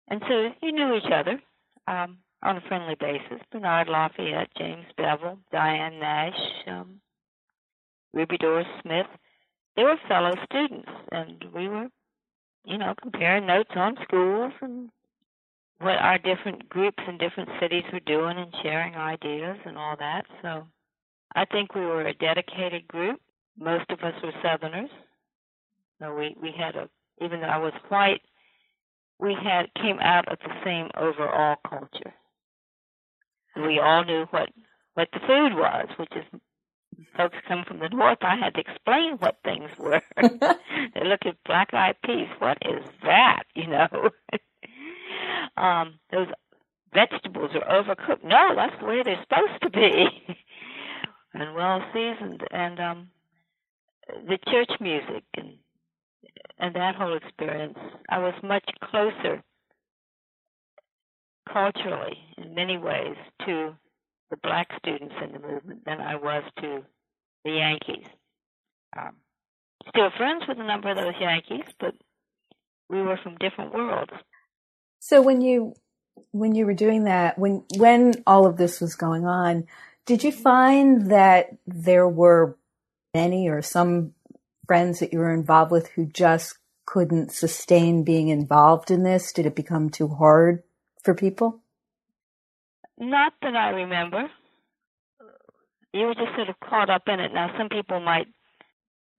And 0.08 0.22
so 0.28 0.50
you 0.62 0.72
knew 0.72 0.96
each 0.96 1.12
other 1.12 1.41
um, 1.88 2.18
on 2.44 2.58
a 2.58 2.62
friendly 2.62 2.96
basis. 2.96 3.41
Bernard 3.52 3.88
Lafayette, 3.88 4.50
James 4.58 4.86
Bevel, 4.98 5.39
Diane 5.52 6.00
Nash, 6.00 6.39
um, 6.68 7.02
Ruby 8.13 8.38
Doris 8.38 8.68
Smith. 8.82 9.08
They 9.76 9.84
were 9.84 9.98
fellow 10.08 10.34
students, 10.46 10.89
and 11.12 11.44
we 11.54 11.68
were, 11.68 11.88
you 12.63 12.78
know, 12.78 12.94
comparing 13.02 13.46
notes 13.46 13.72
on 13.76 13.98
schools 14.04 14.54
and 14.62 14.89
what 15.80 15.98
our 15.98 16.18
different 16.18 16.70
groups 16.70 17.04
in 17.08 17.18
different 17.18 17.50
cities 17.60 17.84
were 17.91 18.00
doing 18.00 18.38
and 18.38 18.54
sharing 18.63 18.96
ideas 18.96 19.58
and 19.65 19.78
all 19.78 19.96
that. 19.98 20.26
So 20.41 20.65
I 21.36 21.46
think 21.46 21.76
we 21.76 21.82
were 21.82 22.08
a 22.08 22.13
dedicated 22.13 22.88
group. 22.88 23.20
Most 23.60 23.89
of 23.89 24.00
us 24.00 24.13
were 24.24 24.32
Southerners. 24.41 24.89
So 26.00 26.15
we, 26.15 26.36
we 26.41 26.52
had 26.58 26.76
a, 26.76 26.89
even 27.22 27.41
though 27.41 27.48
I 27.48 27.58
was 27.58 27.74
white, 27.89 28.22
we 29.19 29.34
had 29.34 29.73
came 29.82 29.99
out 29.99 30.28
of 30.32 30.39
the 30.39 30.54
same 30.63 30.89
overall 30.95 31.58
culture. 31.67 32.13
We 33.56 33.80
all 33.80 34.04
knew 34.04 34.25
what 34.32 34.49
what 34.95 35.10
the 35.13 35.19
food 35.19 35.54
was, 35.56 35.88
which 35.97 36.12
is 36.15 36.39
folks 37.17 37.38
come 37.47 37.63
from 37.67 37.80
the 37.80 37.89
north. 37.89 38.19
I 38.21 38.36
had 38.36 38.54
to 38.56 38.62
explain 38.62 39.13
what 39.17 39.38
things 39.43 39.69
were. 39.78 40.01
they 40.17 41.04
look 41.04 41.25
at 41.25 41.43
black 41.45 41.73
eyed 41.73 41.95
peas. 42.04 42.28
What 42.39 42.58
is 42.62 42.84
that? 43.04 43.43
You 43.56 43.67
know, 43.67 44.10
um, 45.58 45.99
those 46.12 46.28
vegetables 46.93 47.51
are 47.56 47.84
overcooked. 47.84 48.23
No, 48.23 48.56
that's 48.56 48.80
the 48.80 48.86
way 48.88 49.04
they're 49.04 49.23
supposed 49.23 49.62
to 49.63 49.69
be, 49.69 50.08
and 51.34 51.56
well 51.56 51.82
seasoned. 51.93 52.43
And 52.51 52.80
um, 52.80 53.08
the 54.28 54.38
church 54.49 54.71
music 54.80 55.23
and 55.36 55.54
and 56.58 56.75
that 56.75 56.95
whole 56.95 57.15
experience, 57.15 57.78
I 58.10 58.19
was 58.19 58.34
much 58.43 58.63
closer 58.91 59.43
culturally 61.52 62.17
in 62.38 62.56
many 62.56 62.78
ways 62.78 63.15
to 63.45 63.76
the 64.30 64.38
black 64.41 64.67
students 64.80 65.15
in 65.24 65.32
the 65.32 65.39
movement 65.39 65.86
than 65.86 66.02
I 66.02 66.15
was 66.15 66.43
to 66.62 66.84
the 67.43 67.52
Yankees. 67.52 68.08
Um, 68.98 69.15
still 69.89 70.10
friends 70.17 70.43
with 70.48 70.60
a 70.60 70.63
number 70.63 70.89
of 70.91 70.98
those 70.98 71.13
Yankees, 71.19 71.65
but 71.80 71.93
we 72.89 73.02
were 73.02 73.19
from 73.21 73.36
different 73.38 73.74
worlds. 73.74 74.13
So 75.00 75.21
when 75.21 75.41
you 75.41 75.76
when 76.32 76.56
you 76.56 76.65
were 76.65 76.74
doing 76.74 77.04
that, 77.04 77.38
when 77.38 77.63
when 77.78 78.13
all 78.26 78.45
of 78.45 78.58
this 78.58 78.82
was 78.82 78.95
going 78.95 79.26
on, 79.26 79.67
did 80.06 80.24
you 80.24 80.32
find 80.32 81.12
that 81.12 81.50
there 81.67 82.08
were 82.08 82.58
many 83.13 83.48
or 83.50 83.62
some 83.62 84.13
friends 84.65 85.00
that 85.00 85.13
you 85.13 85.19
were 85.19 85.34
involved 85.34 85.71
with 85.71 85.89
who 85.89 86.06
just 86.06 86.58
couldn't 86.86 87.32
sustain 87.32 88.04
being 88.04 88.30
involved 88.30 88.91
in 88.91 89.04
this? 89.04 89.32
Did 89.32 89.45
it 89.45 89.56
become 89.56 89.89
too 89.89 90.08
hard 90.08 90.63
for 91.04 91.13
people? 91.13 91.62
Not 92.98 93.34
that 93.41 93.56
I 93.56 93.69
remember. 93.69 94.30
You 95.93 96.08
were 96.08 96.15
just 96.15 96.36
sort 96.36 96.50
of 96.50 96.60
caught 96.60 96.89
up 96.89 97.04
in 97.08 97.19
it. 97.19 97.34
Now, 97.34 97.56
some 97.58 97.69
people 97.69 98.00
might, 98.00 98.28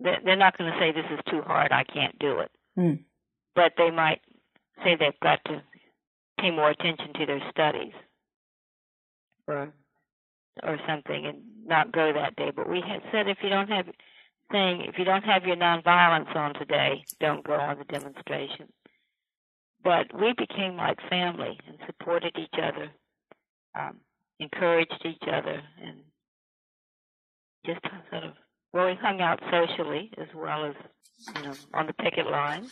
they're 0.00 0.36
not 0.36 0.56
going 0.58 0.70
to 0.70 0.78
say 0.78 0.92
this 0.92 1.10
is 1.10 1.20
too 1.30 1.42
hard, 1.42 1.72
I 1.72 1.84
can't 1.84 2.18
do 2.18 2.40
it. 2.40 2.50
Mm. 2.78 3.04
But 3.54 3.72
they 3.78 3.90
might 3.90 4.20
say 4.84 4.96
they've 4.96 5.20
got 5.22 5.40
to 5.46 5.62
pay 6.38 6.50
more 6.50 6.70
attention 6.70 7.14
to 7.14 7.26
their 7.26 7.40
studies. 7.50 7.92
Or 9.48 9.72
or 10.62 10.78
something 10.88 11.26
and 11.26 11.38
not 11.66 11.92
go 11.92 12.12
that 12.12 12.36
day. 12.36 12.50
But 12.54 12.68
we 12.68 12.80
had 12.80 13.02
said 13.12 13.28
if 13.28 13.38
you 13.42 13.48
don't 13.48 13.68
have 13.68 13.86
saying 14.52 14.82
if 14.82 14.98
you 14.98 15.04
don't 15.04 15.24
have 15.24 15.44
your 15.44 15.56
nonviolence 15.56 16.34
on 16.34 16.54
today, 16.54 17.04
don't 17.20 17.44
go 17.44 17.54
on 17.54 17.78
the 17.78 17.84
demonstration. 17.84 18.68
But 19.82 20.06
we 20.20 20.34
became 20.36 20.76
like 20.76 20.98
family 21.08 21.58
and 21.68 21.78
supported 21.86 22.36
each 22.38 22.60
other, 22.60 22.90
um, 23.78 23.98
encouraged 24.40 25.04
each 25.04 25.22
other, 25.32 25.62
and 25.82 26.00
just 27.64 27.80
sort 28.10 28.24
of 28.24 28.32
well, 28.72 28.86
we 28.86 28.94
hung 28.94 29.20
out 29.20 29.40
socially 29.50 30.10
as 30.18 30.28
well 30.34 30.66
as 30.66 30.74
you 31.36 31.42
know 31.42 31.54
on 31.74 31.86
the 31.86 31.94
picket 31.94 32.26
line. 32.26 32.66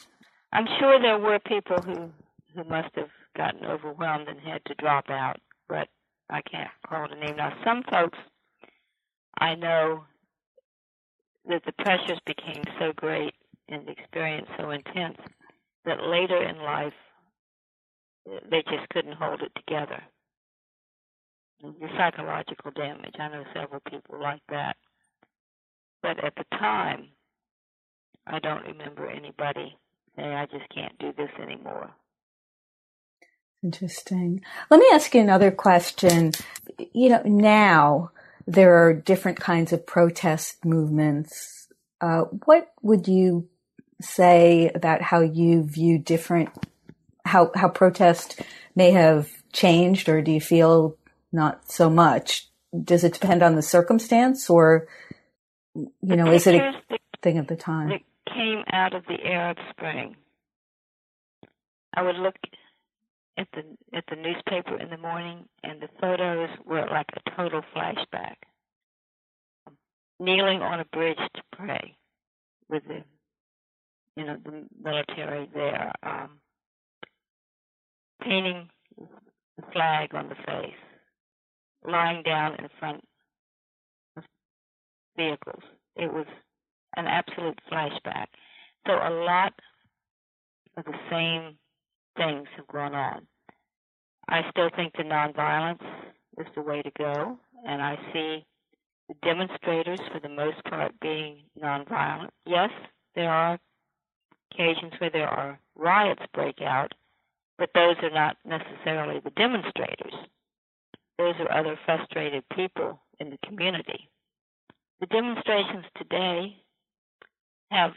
I'm 0.52 0.66
sure 0.78 1.00
there 1.00 1.18
were 1.18 1.38
people 1.40 1.76
who 1.82 2.10
who 2.54 2.64
must 2.68 2.94
have 2.96 3.10
gotten 3.36 3.64
overwhelmed 3.64 4.28
and 4.28 4.40
had 4.40 4.64
to 4.66 4.74
drop 4.74 5.10
out, 5.10 5.38
but 5.68 5.88
I 6.30 6.42
can't 6.42 6.70
call 6.86 7.08
the 7.08 7.16
name 7.16 7.36
now. 7.36 7.52
Some 7.64 7.82
folks 7.90 8.18
I 9.38 9.54
know 9.54 10.04
that 11.48 11.62
the 11.66 11.72
pressures 11.84 12.20
became 12.26 12.64
so 12.78 12.92
great 12.96 13.34
and 13.68 13.86
the 13.86 13.92
experience 13.92 14.48
so 14.58 14.70
intense 14.70 15.18
that 15.84 16.02
later 16.02 16.42
in 16.42 16.58
life 16.58 16.94
uh, 18.30 18.38
they 18.50 18.62
just 18.62 18.88
couldn't 18.90 19.16
hold 19.16 19.42
it 19.42 19.52
together. 19.56 20.02
The 21.62 21.88
psychological 21.96 22.72
damage. 22.72 23.14
I 23.18 23.28
know 23.28 23.44
several 23.54 23.80
people 23.90 24.20
like 24.20 24.42
that. 24.50 24.76
But 26.02 26.22
at 26.24 26.34
the 26.36 26.44
time, 26.58 27.08
I 28.26 28.38
don't 28.40 28.64
remember 28.64 29.08
anybody 29.10 29.76
saying, 30.16 30.32
I 30.32 30.46
just 30.46 30.68
can't 30.74 30.98
do 30.98 31.12
this 31.16 31.30
anymore. 31.42 31.90
Interesting. 33.62 34.42
Let 34.70 34.80
me 34.80 34.86
ask 34.92 35.14
you 35.14 35.22
another 35.22 35.50
question. 35.50 36.32
You 36.92 37.10
know, 37.10 37.22
now 37.24 38.10
there 38.46 38.84
are 38.84 38.92
different 38.92 39.40
kinds 39.40 39.72
of 39.72 39.86
protest 39.86 40.64
movements. 40.64 41.68
Uh, 42.00 42.22
what 42.44 42.72
would 42.82 43.08
you 43.08 43.48
say 44.00 44.70
about 44.74 45.00
how 45.02 45.20
you 45.20 45.62
view 45.62 45.98
different, 45.98 46.50
how, 47.24 47.50
how 47.54 47.68
protest 47.68 48.40
may 48.74 48.90
have 48.90 49.30
changed, 49.52 50.08
or 50.08 50.20
do 50.20 50.32
you 50.32 50.40
feel 50.40 50.96
not 51.32 51.70
so 51.70 51.88
much? 51.88 52.48
Does 52.82 53.04
it 53.04 53.14
depend 53.14 53.42
on 53.42 53.54
the 53.54 53.62
circumstance, 53.62 54.50
or, 54.50 54.88
you 55.74 56.16
know, 56.16 56.30
is 56.32 56.46
it 56.46 56.56
a 56.56 56.98
thing 57.22 57.38
of 57.38 57.46
the 57.46 57.56
time? 57.56 57.88
That 57.88 58.00
came 58.34 58.64
out 58.72 58.94
of 58.94 59.04
the 59.06 59.24
Arab 59.24 59.58
Spring. 59.70 60.16
I 61.96 62.02
would 62.02 62.16
look 62.16 62.34
at 63.36 63.48
the 63.52 63.62
at 63.96 64.04
the 64.08 64.16
newspaper 64.16 64.80
in 64.80 64.90
the 64.90 64.98
morning, 64.98 65.44
and 65.62 65.80
the 65.80 65.88
photos 66.00 66.48
were 66.64 66.86
like 66.90 67.06
a 67.14 67.30
total 67.36 67.62
flashback. 67.74 68.36
Kneeling 70.20 70.62
on 70.62 70.80
a 70.80 70.84
bridge 70.86 71.18
to 71.34 71.42
pray 71.56 71.96
with 72.68 72.84
the 72.86 73.02
you 74.16 74.24
know 74.24 74.36
the 74.44 74.64
military 74.82 75.48
there, 75.52 75.92
um, 76.02 76.30
painting 78.22 78.68
the 78.96 79.62
flag 79.72 80.14
on 80.14 80.28
the 80.28 80.36
face, 80.46 80.74
lying 81.86 82.22
down 82.22 82.54
in 82.56 82.68
front 82.78 83.02
of 84.16 84.22
vehicles. 85.16 85.62
It 85.96 86.12
was 86.12 86.26
an 86.96 87.06
absolute 87.06 87.58
flashback. 87.70 88.26
So 88.86 88.92
a 88.92 89.10
lot 89.10 89.52
of 90.76 90.84
the 90.84 90.94
same 91.10 91.56
things 92.16 92.46
have 92.56 92.66
gone 92.68 92.94
on. 92.94 93.26
I 94.28 94.42
still 94.50 94.70
think 94.74 94.94
the 94.96 95.02
nonviolence 95.02 95.82
is 96.38 96.46
the 96.54 96.62
way 96.62 96.82
to 96.82 96.90
go, 96.96 97.38
and 97.66 97.82
I 97.82 97.96
see 98.12 98.44
the 99.08 99.14
demonstrators, 99.22 100.00
for 100.12 100.20
the 100.20 100.28
most 100.28 100.64
part, 100.64 100.92
being 101.00 101.42
nonviolent. 101.62 102.30
Yes, 102.46 102.70
there 103.14 103.30
are 103.30 103.58
occasions 104.52 104.92
where 104.98 105.10
there 105.10 105.28
are 105.28 105.58
riots 105.76 106.22
break 106.32 106.62
out, 106.62 106.92
but 107.58 107.70
those 107.74 107.96
are 108.02 108.10
not 108.10 108.36
necessarily 108.44 109.20
the 109.20 109.30
demonstrators. 109.30 110.14
Those 111.18 111.34
are 111.38 111.52
other 111.52 111.78
frustrated 111.84 112.44
people 112.56 113.00
in 113.20 113.30
the 113.30 113.38
community. 113.46 114.08
The 115.00 115.06
demonstrations 115.06 115.84
today 115.96 116.56
have, 117.70 117.92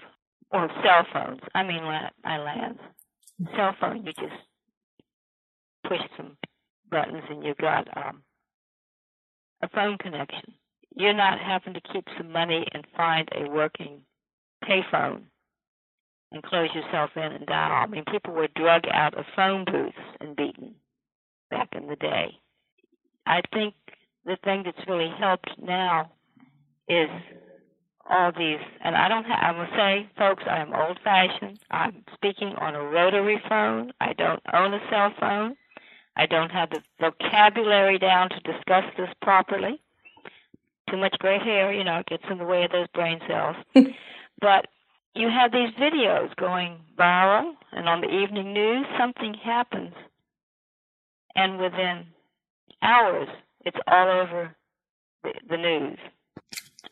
or 0.51 0.69
cell 0.83 1.05
phones, 1.13 1.41
I 1.55 1.63
mean, 1.63 1.83
I 2.25 2.37
lands 2.37 2.79
cell 3.55 3.75
phone, 3.79 4.05
you 4.05 4.13
just 4.13 4.33
push 5.87 6.01
some 6.15 6.37
buttons 6.89 7.23
and 7.29 7.43
you've 7.43 7.57
got 7.57 7.87
um, 7.95 8.21
a 9.61 9.69
phone 9.69 9.97
connection. 9.97 10.53
You're 10.95 11.13
not 11.13 11.39
having 11.39 11.73
to 11.73 11.81
keep 11.93 12.05
some 12.17 12.31
money 12.31 12.65
and 12.73 12.85
find 12.95 13.29
a 13.35 13.49
working 13.49 14.01
payphone 14.63 15.23
and 16.31 16.43
close 16.43 16.69
yourself 16.73 17.11
in 17.15 17.23
and 17.23 17.45
dial. 17.45 17.83
I 17.83 17.85
mean, 17.87 18.03
people 18.11 18.33
were 18.33 18.49
drug 18.55 18.83
out 18.91 19.17
of 19.17 19.25
phone 19.35 19.65
booths 19.65 19.97
and 20.19 20.35
beaten 20.35 20.75
back 21.49 21.69
in 21.73 21.87
the 21.87 21.95
day. 21.95 22.37
I 23.25 23.41
think 23.53 23.75
the 24.25 24.37
thing 24.43 24.63
that's 24.65 24.87
really 24.87 25.11
helped 25.19 25.49
now 25.61 26.11
is 26.89 27.09
all 28.09 28.31
these, 28.31 28.59
and 28.81 28.95
I 28.95 29.07
don't 29.07 29.25
have, 29.25 29.39
I 29.41 29.51
will 29.57 29.67
say, 29.75 30.09
folks, 30.17 30.43
I 30.49 30.59
am 30.59 30.73
old 30.73 30.99
fashioned. 31.03 31.59
I'm 31.69 32.03
speaking 32.13 32.53
on 32.57 32.75
a 32.75 32.81
rotary 32.81 33.41
phone. 33.49 33.91
I 33.99 34.13
don't 34.13 34.41
own 34.53 34.73
a 34.73 34.79
cell 34.89 35.13
phone. 35.19 35.55
I 36.15 36.25
don't 36.25 36.51
have 36.51 36.69
the 36.71 36.81
vocabulary 36.99 37.99
down 37.99 38.29
to 38.29 38.39
discuss 38.39 38.85
this 38.97 39.09
properly. 39.21 39.81
Too 40.89 40.97
much 40.97 41.15
gray 41.19 41.37
hair, 41.37 41.73
you 41.73 41.83
know, 41.83 42.01
gets 42.07 42.23
in 42.31 42.37
the 42.37 42.45
way 42.45 42.63
of 42.63 42.71
those 42.71 42.87
brain 42.93 43.19
cells. 43.27 43.57
but 44.41 44.67
you 45.13 45.29
have 45.29 45.51
these 45.51 45.71
videos 45.79 46.35
going 46.37 46.79
viral, 46.97 47.53
and 47.71 47.89
on 47.89 48.01
the 48.01 48.09
evening 48.09 48.53
news, 48.53 48.85
something 48.97 49.33
happens. 49.33 49.93
And 51.35 51.59
within 51.59 52.05
hours, 52.81 53.27
it's 53.65 53.77
all 53.85 54.09
over 54.09 54.55
the, 55.23 55.33
the 55.49 55.57
news, 55.57 55.99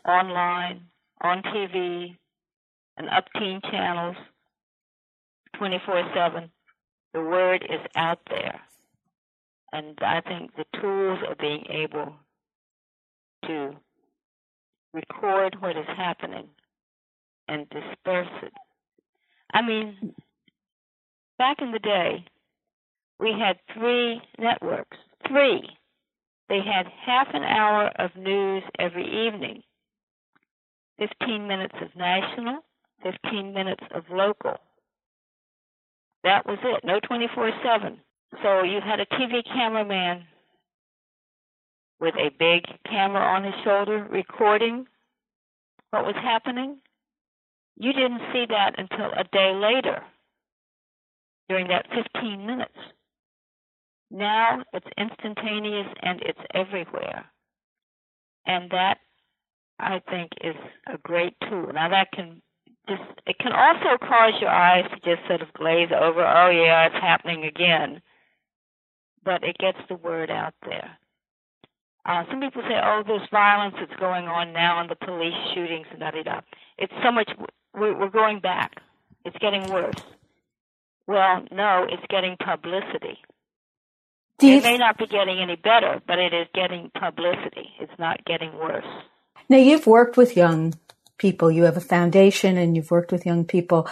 online, 0.08 0.82
on 1.22 1.42
TV 1.44 2.16
and 2.98 3.10
up 3.10 3.26
teen 3.38 3.62
channels 3.72 4.16
24 5.58 6.12
7. 6.16 6.50
The 7.14 7.22
word 7.22 7.64
is 7.64 7.80
out 7.96 8.20
there. 8.30 8.60
And 9.72 9.98
I 10.02 10.22
think 10.22 10.52
the 10.56 10.66
tools 10.80 11.20
of 11.30 11.38
being 11.38 11.66
able 11.70 12.14
to 13.46 13.76
record 14.94 15.58
what 15.60 15.78
is 15.78 15.86
happening 15.98 16.48
and 17.48 17.68
disperse 17.70 18.28
it. 18.42 18.54
I 19.54 19.62
mean, 19.62 20.14
back 21.38 21.58
in 21.62 21.72
the 21.72 21.80
day, 21.80 22.26
we 23.20 23.34
had 23.38 23.58
three 23.74 24.22
networks. 24.40 24.98
Three. 25.28 25.70
They 26.50 26.60
had 26.60 26.88
half 27.06 27.28
an 27.34 27.44
hour 27.44 27.92
of 27.98 28.16
news 28.16 28.64
every 28.80 29.28
evening. 29.28 29.64
15 31.00 31.48
minutes 31.48 31.76
of 31.82 31.96
national, 31.96 32.60
15 33.04 33.54
minutes 33.54 33.84
of 33.94 34.04
local. 34.10 34.58
That 36.24 36.46
was 36.46 36.58
it. 36.64 36.84
No 36.84 37.00
24 37.00 37.52
7. 37.64 38.00
So 38.44 38.64
you 38.64 38.80
had 38.82 39.00
a 39.00 39.06
TV 39.06 39.44
cameraman 39.46 40.26
with 42.00 42.16
a 42.16 42.32
big 42.38 42.66
camera 42.90 43.22
on 43.22 43.44
his 43.44 43.54
shoulder 43.64 44.06
recording 44.10 44.86
what 45.92 46.06
was 46.06 46.16
happening. 46.16 46.78
You 47.78 47.94
didn't 47.94 48.22
see 48.34 48.46
that 48.50 48.76
until 48.78 49.12
a 49.12 49.24
day 49.32 49.54
later 49.54 50.02
during 51.48 51.68
that 51.68 51.86
15 51.94 52.46
minutes. 52.46 52.76
Now 54.12 54.64
it's 54.74 54.88
instantaneous 54.98 55.88
and 56.02 56.22
it's 56.22 56.40
everywhere. 56.54 57.26
And 58.46 58.70
that 58.72 58.98
I 59.80 60.02
think 60.10 60.32
is 60.42 60.56
a 60.88 60.98
great 61.00 61.36
tool. 61.50 61.72
Now 61.74 61.90
that 61.90 62.12
can 62.12 62.42
just 62.88 63.02
it 63.26 63.38
can 63.40 63.52
also 63.52 63.98
cause 64.00 64.34
your 64.40 64.50
eyes 64.50 64.86
to 64.92 64.96
just 64.98 65.28
sort 65.28 65.42
of 65.42 65.52
glaze 65.54 65.90
over, 65.92 66.26
oh 66.26 66.50
yeah, 66.50 66.86
it's 66.86 66.96
happening 66.96 67.44
again. 67.46 68.02
But 69.24 69.44
it 69.44 69.58
gets 69.58 69.80
the 69.90 69.96
word 69.96 70.30
out 70.30 70.54
there. 70.66 70.98
Uh, 72.06 72.24
some 72.30 72.40
people 72.40 72.62
say, 72.62 72.76
oh, 72.84 73.02
there's 73.06 73.28
violence 73.32 73.76
that's 73.80 74.00
going 74.00 74.28
on 74.28 74.54
now 74.54 74.80
and 74.80 74.90
the 74.90 74.96
police 74.96 75.34
shootings 75.54 75.88
and 75.90 76.00
da 76.00 76.12
da 76.12 76.22
da. 76.22 76.42
It's 76.78 76.94
so 77.04 77.12
much, 77.12 77.32
we're, 77.74 77.98
we're 77.98 78.10
going 78.10 78.40
back. 78.40 78.74
It's 79.26 79.38
getting 79.40 79.68
worse. 79.72 79.96
Well, 81.08 81.44
no, 81.52 81.88
it's 81.90 82.04
getting 82.10 82.38
publicity. 82.38 83.18
it 84.58 84.64
may 84.64 84.78
not 84.78 84.98
be 85.00 85.08
getting 85.08 85.40
any 85.40 85.56
better, 85.56 86.00
but 86.08 86.20
it 86.20 86.34
is 86.34 86.48
getting 86.54 86.92
publicity. 87.00 87.70
It's 87.80 87.98
not 87.98 88.24
getting 88.26 88.54
worse. 88.54 88.86
Now, 89.50 89.58
you've 89.58 89.88
worked 89.88 90.18
with 90.18 90.36
young 90.36 90.74
people. 91.18 91.52
You 91.52 91.64
have 91.64 91.78
a 91.78 91.82
foundation 91.82 92.58
and 92.58 92.76
you've 92.76 92.92
worked 92.92 93.12
with 93.12 93.26
young 93.26 93.46
people. 93.46 93.88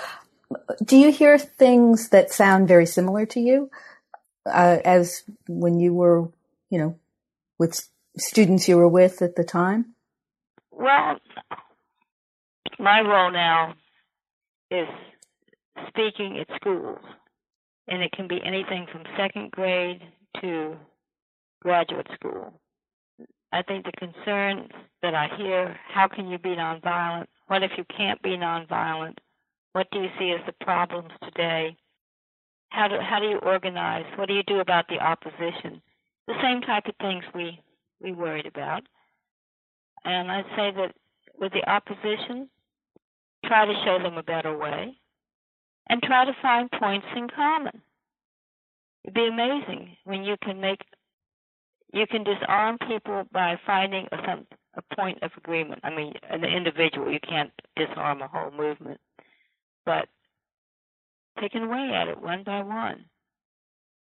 Do 0.84 0.98
you 0.98 1.12
hear 1.12 1.38
things 1.38 2.10
that 2.10 2.32
sound 2.32 2.68
very 2.68 2.86
similar 2.86 3.26
to 3.28 3.40
you 3.40 3.70
uh, 4.46 4.78
as 4.84 5.24
when 5.48 5.80
you 5.80 5.94
were, 5.94 6.30
you 6.70 6.80
know, 6.80 7.00
with 7.60 7.88
students 8.18 8.68
you 8.68 8.78
were 8.78 8.88
with 8.88 9.22
at 9.22 9.36
the 9.36 9.44
time? 9.44 9.94
Well, 10.72 11.18
my 12.80 13.02
role 13.02 13.32
now 13.32 13.76
is 14.70 14.88
speaking 15.88 16.40
at 16.40 16.56
schools, 16.56 17.00
and 17.88 18.02
it 18.02 18.12
can 18.12 18.28
be 18.28 18.40
anything 18.44 18.88
from 18.92 19.04
second 19.18 19.52
grade 19.52 20.02
to 20.42 20.76
graduate 21.62 22.08
school. 22.14 22.60
I 23.54 23.62
think 23.62 23.86
the 23.86 23.92
concerns 23.92 24.72
that 25.04 25.14
I 25.14 25.30
hear 25.38 25.78
how 25.94 26.08
can 26.08 26.28
you 26.28 26.40
be 26.40 26.50
nonviolent? 26.50 27.28
What 27.48 27.62
if 27.62 27.72
you 27.78 27.86
can't 27.96 28.20
be 28.24 28.32
nonviolent? 28.32 29.18
What 29.74 29.88
do 29.92 30.00
you 30.00 30.10
see 30.18 30.32
as 30.32 30.44
the 30.48 30.66
problems 30.66 31.12
today? 31.24 31.78
How 32.70 32.88
do, 32.88 32.96
how 33.00 33.20
do 33.20 33.28
you 33.28 33.38
organize? 33.38 34.06
What 34.16 34.28
do 34.28 34.34
you 34.34 34.42
do 34.48 34.60
about 34.60 34.88
the 34.88 34.98
opposition? 34.98 35.84
The 36.26 36.34
same 36.42 36.62
type 36.62 36.88
of 36.88 36.96
things 37.00 37.24
we, 37.36 37.60
we 38.02 38.12
worried 38.12 38.48
about. 38.48 38.82
And 40.04 40.32
I'd 40.32 40.46
say 40.56 40.72
that 40.76 40.96
with 41.40 41.54
the 41.54 41.70
opposition, 41.70 42.50
try 43.46 43.68
to 43.68 43.74
show 43.86 44.00
them 44.02 44.18
a 44.18 44.24
better 44.24 44.58
way 44.58 44.98
and 45.90 46.02
try 46.02 46.26
to 46.26 46.36
find 46.42 46.72
points 46.72 47.08
in 47.16 47.28
common. 47.30 47.84
It'd 49.04 49.14
be 49.14 49.28
amazing 49.28 49.96
when 50.06 50.24
you 50.24 50.38
can 50.42 50.60
make 50.60 50.82
you 51.94 52.08
can 52.08 52.24
disarm 52.24 52.78
people 52.88 53.24
by 53.32 53.58
finding 53.66 54.08
a, 54.12 54.18
some, 54.26 54.48
a 54.76 54.96
point 54.96 55.22
of 55.22 55.32
agreement. 55.38 55.80
I 55.84 55.92
mean, 55.92 56.14
an 56.30 56.44
individual, 56.44 57.12
you 57.12 57.20
can't 57.20 57.52
disarm 57.76 58.22
a 58.22 58.28
whole 58.28 58.52
movement, 58.52 59.00
but 59.86 60.10
taking 61.40 61.64
away 61.64 61.92
at 61.94 62.08
it 62.08 62.22
one 62.22 62.44
by 62.44 62.62
one 62.62 63.06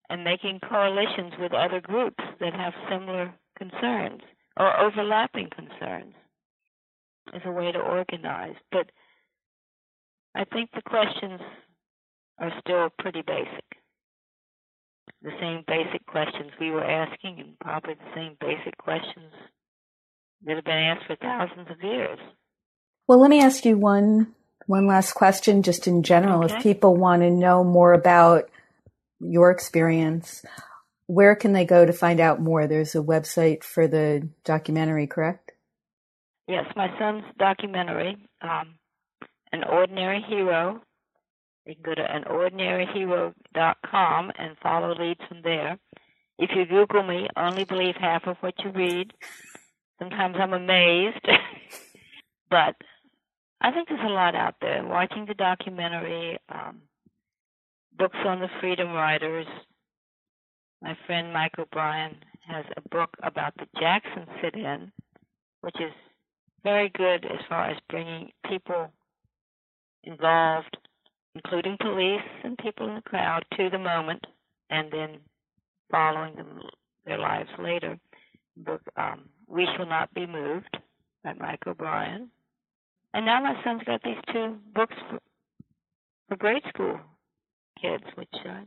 and 0.10 0.24
making 0.24 0.60
coalitions 0.68 1.34
with 1.40 1.54
other 1.54 1.82
groups 1.82 2.24
that 2.40 2.54
have 2.54 2.74
similar 2.90 3.34
concerns 3.58 4.22
or 4.58 4.80
overlapping 4.80 5.50
concerns 5.50 6.14
is 7.34 7.42
a 7.46 7.52
way 7.52 7.72
to 7.72 7.80
organize. 7.80 8.56
But 8.72 8.92
I 10.36 10.44
think 10.46 10.70
the 10.74 10.82
questions 10.82 11.40
are 12.40 12.52
still 12.60 12.90
pretty 13.00 13.22
basic 13.22 13.64
the 15.22 15.32
same 15.40 15.64
basic 15.68 16.06
questions 16.08 16.52
we 16.60 16.72
were 16.72 16.84
asking 16.84 17.40
and 17.40 17.60
probably 17.60 17.94
the 17.94 18.16
same 18.16 18.36
basic 18.40 18.78
questions 18.78 19.34
that 20.46 20.56
have 20.56 20.66
been 20.66 20.74
asked 20.74 21.06
for 21.06 21.16
thousands 21.18 21.70
of 21.70 21.78
years. 21.84 22.18
Well, 23.08 23.20
let 23.20 23.30
me 23.30 23.42
ask 23.42 23.66
you 23.66 23.78
one 23.78 24.34
one 24.68 24.88
last 24.88 25.14
question 25.14 25.64
just 25.64 25.88
in 25.88 26.04
general 26.04 26.46
okay. 26.46 26.56
if 26.56 26.64
people 26.64 26.96
want 26.96 27.22
to 27.22 27.30
know 27.30 27.64
more 27.64 27.94
about 27.94 28.50
your 29.20 29.52
experience 29.52 30.44
where 31.08 31.36
can 31.36 31.52
they 31.52 31.66
go 31.66 31.86
to 31.86 31.92
find 31.92 32.20
out 32.20 32.40
more 32.40 32.68
there's 32.68 32.96
a 32.96 33.00
website 33.00 33.64
for 33.64 33.88
the 33.88 34.28
documentary 34.46 35.08
correct 35.08 35.52
yes 36.48 36.66
my 36.76 36.88
son's 36.98 37.24
documentary 37.38 38.16
um, 38.42 38.76
an 39.52 39.64
ordinary 39.64 40.24
hero 40.28 40.80
you 41.66 41.76
can 41.76 41.84
go 41.84 41.96
to 41.96 42.02
anordinaryhero.com 42.02 44.32
and 44.38 44.58
follow 44.62 44.94
leads 44.96 45.22
from 45.28 45.42
there. 45.44 45.78
If 46.40 46.52
you 46.56 46.66
Google 46.66 47.04
me, 47.04 47.28
only 47.38 47.66
believe 47.66 47.96
half 48.00 48.26
of 48.26 48.38
what 48.40 48.56
you 48.64 48.72
read. 48.72 49.14
Sometimes 50.00 50.38
I'm 50.40 50.54
amazed. 50.54 51.28
but 52.50 52.76
I 53.62 53.72
think 53.72 53.90
there's 53.90 54.02
a 54.04 54.10
lot 54.10 54.34
out 54.34 54.56
there. 54.60 54.84
Watching 54.84 55.28
the 55.28 55.36
documentary, 55.36 56.40
um, 56.50 56.82
books 57.98 58.18
on 58.26 58.40
the 58.40 58.50
freedom 58.60 58.92
riders. 58.94 59.46
My 60.82 60.98
friend 61.06 61.32
Mike 61.32 61.60
O'Brien 61.60 62.16
has 62.48 62.66
a 62.76 62.82
book 62.90 63.12
about 63.22 63.54
the 63.58 63.68
Jackson 63.80 64.26
sit 64.42 64.56
in, 64.56 64.92
which 65.62 65.80
is 65.80 65.94
very 66.64 66.90
good 66.90 67.24
as 67.26 67.38
far 67.48 67.70
as 67.70 67.78
bringing 67.88 68.32
people 68.50 68.92
involved 70.04 70.76
including 71.36 71.78
police 71.80 72.22
and 72.44 72.58
people 72.58 72.88
in 72.88 72.96
the 72.96 73.02
crowd, 73.02 73.46
to 73.58 73.70
the 73.70 73.80
moment 73.80 74.26
and 74.70 74.92
then 74.92 75.18
following 75.90 76.36
them 76.36 76.62
their 77.06 77.18
lives 77.18 77.50
later. 77.60 77.98
Book 78.58 78.82
um, 78.98 79.30
We 79.48 79.68
Shall 79.76 79.86
Not 79.86 80.14
Be 80.14 80.26
Moved 80.26 80.78
by 81.24 81.34
Mike 81.34 81.66
O'Brien. 81.68 82.30
And 83.14 83.26
now 83.26 83.42
my 83.42 83.62
son's 83.64 83.84
got 83.84 84.02
these 84.04 84.16
two 84.32 84.58
books 84.74 84.96
for, 85.10 85.20
for 86.28 86.36
grade 86.38 86.64
school 86.70 87.00
kids, 87.82 88.04
which 88.16 88.30
I 88.46 88.64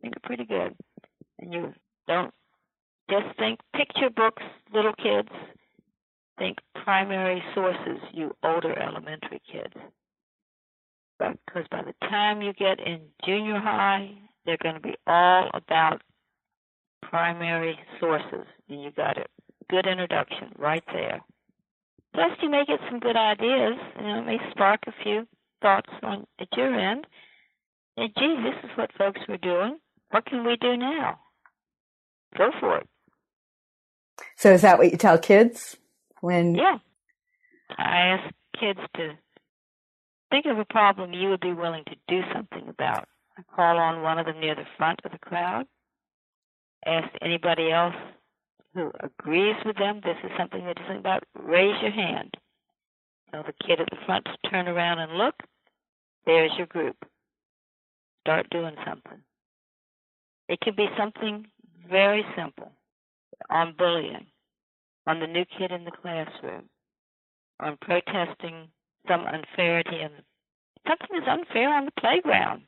think 0.00 0.16
are 0.16 0.26
pretty 0.26 0.44
good. 0.44 0.74
And 1.38 1.52
you 1.52 1.72
don't 2.06 2.32
just 3.10 3.36
think 3.38 3.60
picture 3.74 4.10
books, 4.10 4.42
little 4.72 4.94
kids. 4.94 5.28
Think 6.38 6.58
primary 6.84 7.42
sources, 7.54 7.98
you 8.12 8.32
older 8.44 8.78
elementary 8.78 9.42
kids 9.50 9.74
because 11.18 11.66
by 11.70 11.82
the 11.82 11.94
time 12.08 12.42
you 12.42 12.52
get 12.52 12.78
in 12.80 13.00
junior 13.24 13.58
high, 13.58 14.10
they're 14.46 14.58
going 14.62 14.76
to 14.76 14.80
be 14.80 14.94
all 15.06 15.50
about 15.54 16.02
primary 17.02 17.78
sources. 18.00 18.46
And 18.68 18.82
you 18.82 18.90
got 18.90 19.18
a 19.18 19.24
good 19.70 19.86
introduction 19.86 20.52
right 20.56 20.84
there. 20.92 21.20
Plus, 22.14 22.30
you 22.42 22.50
may 22.50 22.64
get 22.66 22.80
some 22.88 23.00
good 23.00 23.16
ideas. 23.16 23.74
You 23.96 24.06
know, 24.06 24.18
it 24.20 24.26
may 24.26 24.38
spark 24.50 24.80
a 24.86 24.92
few 25.02 25.26
thoughts 25.60 25.90
on 26.02 26.26
at 26.40 26.48
your 26.56 26.74
end. 26.74 27.06
And 27.96 28.10
gee, 28.16 28.36
this 28.42 28.70
is 28.70 28.76
what 28.76 28.90
folks 28.96 29.20
were 29.28 29.38
doing. 29.38 29.78
What 30.10 30.24
can 30.24 30.46
we 30.46 30.56
do 30.56 30.76
now? 30.76 31.18
Go 32.36 32.50
for 32.60 32.78
it. 32.78 32.88
So, 34.36 34.52
is 34.52 34.62
that 34.62 34.78
what 34.78 34.90
you 34.90 34.96
tell 34.96 35.18
kids 35.18 35.76
when? 36.20 36.54
Yeah, 36.54 36.78
I 37.76 38.18
ask 38.18 38.34
kids 38.58 38.80
to 38.96 39.12
Think 40.30 40.46
of 40.46 40.58
a 40.58 40.64
problem 40.64 41.12
you 41.12 41.30
would 41.30 41.40
be 41.40 41.52
willing 41.52 41.84
to 41.84 41.96
do 42.06 42.22
something 42.34 42.68
about. 42.68 43.08
Call 43.54 43.78
on 43.78 44.02
one 44.02 44.18
of 44.18 44.26
them 44.26 44.40
near 44.40 44.54
the 44.54 44.66
front 44.76 45.00
of 45.04 45.12
the 45.12 45.18
crowd. 45.18 45.66
Ask 46.84 47.08
anybody 47.22 47.70
else 47.70 47.94
who 48.74 48.90
agrees 49.00 49.56
with 49.64 49.76
them 49.76 50.00
this 50.04 50.16
is 50.24 50.30
something 50.38 50.64
they're 50.64 50.74
doing 50.74 50.98
about. 50.98 51.24
Raise 51.34 51.80
your 51.80 51.90
hand. 51.92 52.34
Tell 53.30 53.42
the 53.42 53.66
kid 53.66 53.80
at 53.80 53.88
the 53.90 54.04
front 54.06 54.24
to 54.26 54.50
turn 54.50 54.68
around 54.68 54.98
and 54.98 55.12
look. 55.16 55.34
There's 56.26 56.52
your 56.56 56.66
group. 56.66 56.96
Start 58.22 58.50
doing 58.50 58.74
something. 58.86 59.20
It 60.48 60.60
can 60.60 60.74
be 60.74 60.88
something 60.98 61.46
very 61.88 62.24
simple 62.36 62.72
on 63.50 63.74
bullying, 63.76 64.26
on 65.06 65.20
the 65.20 65.26
new 65.26 65.44
kid 65.58 65.70
in 65.70 65.84
the 65.84 65.90
classroom, 65.90 66.68
on 67.60 67.78
protesting 67.80 68.68
some 69.08 69.24
unfairity 69.26 70.00
and 70.00 70.12
something 70.86 71.16
is 71.16 71.28
unfair 71.28 71.72
on 71.72 71.86
the 71.86 72.00
playground. 72.00 72.62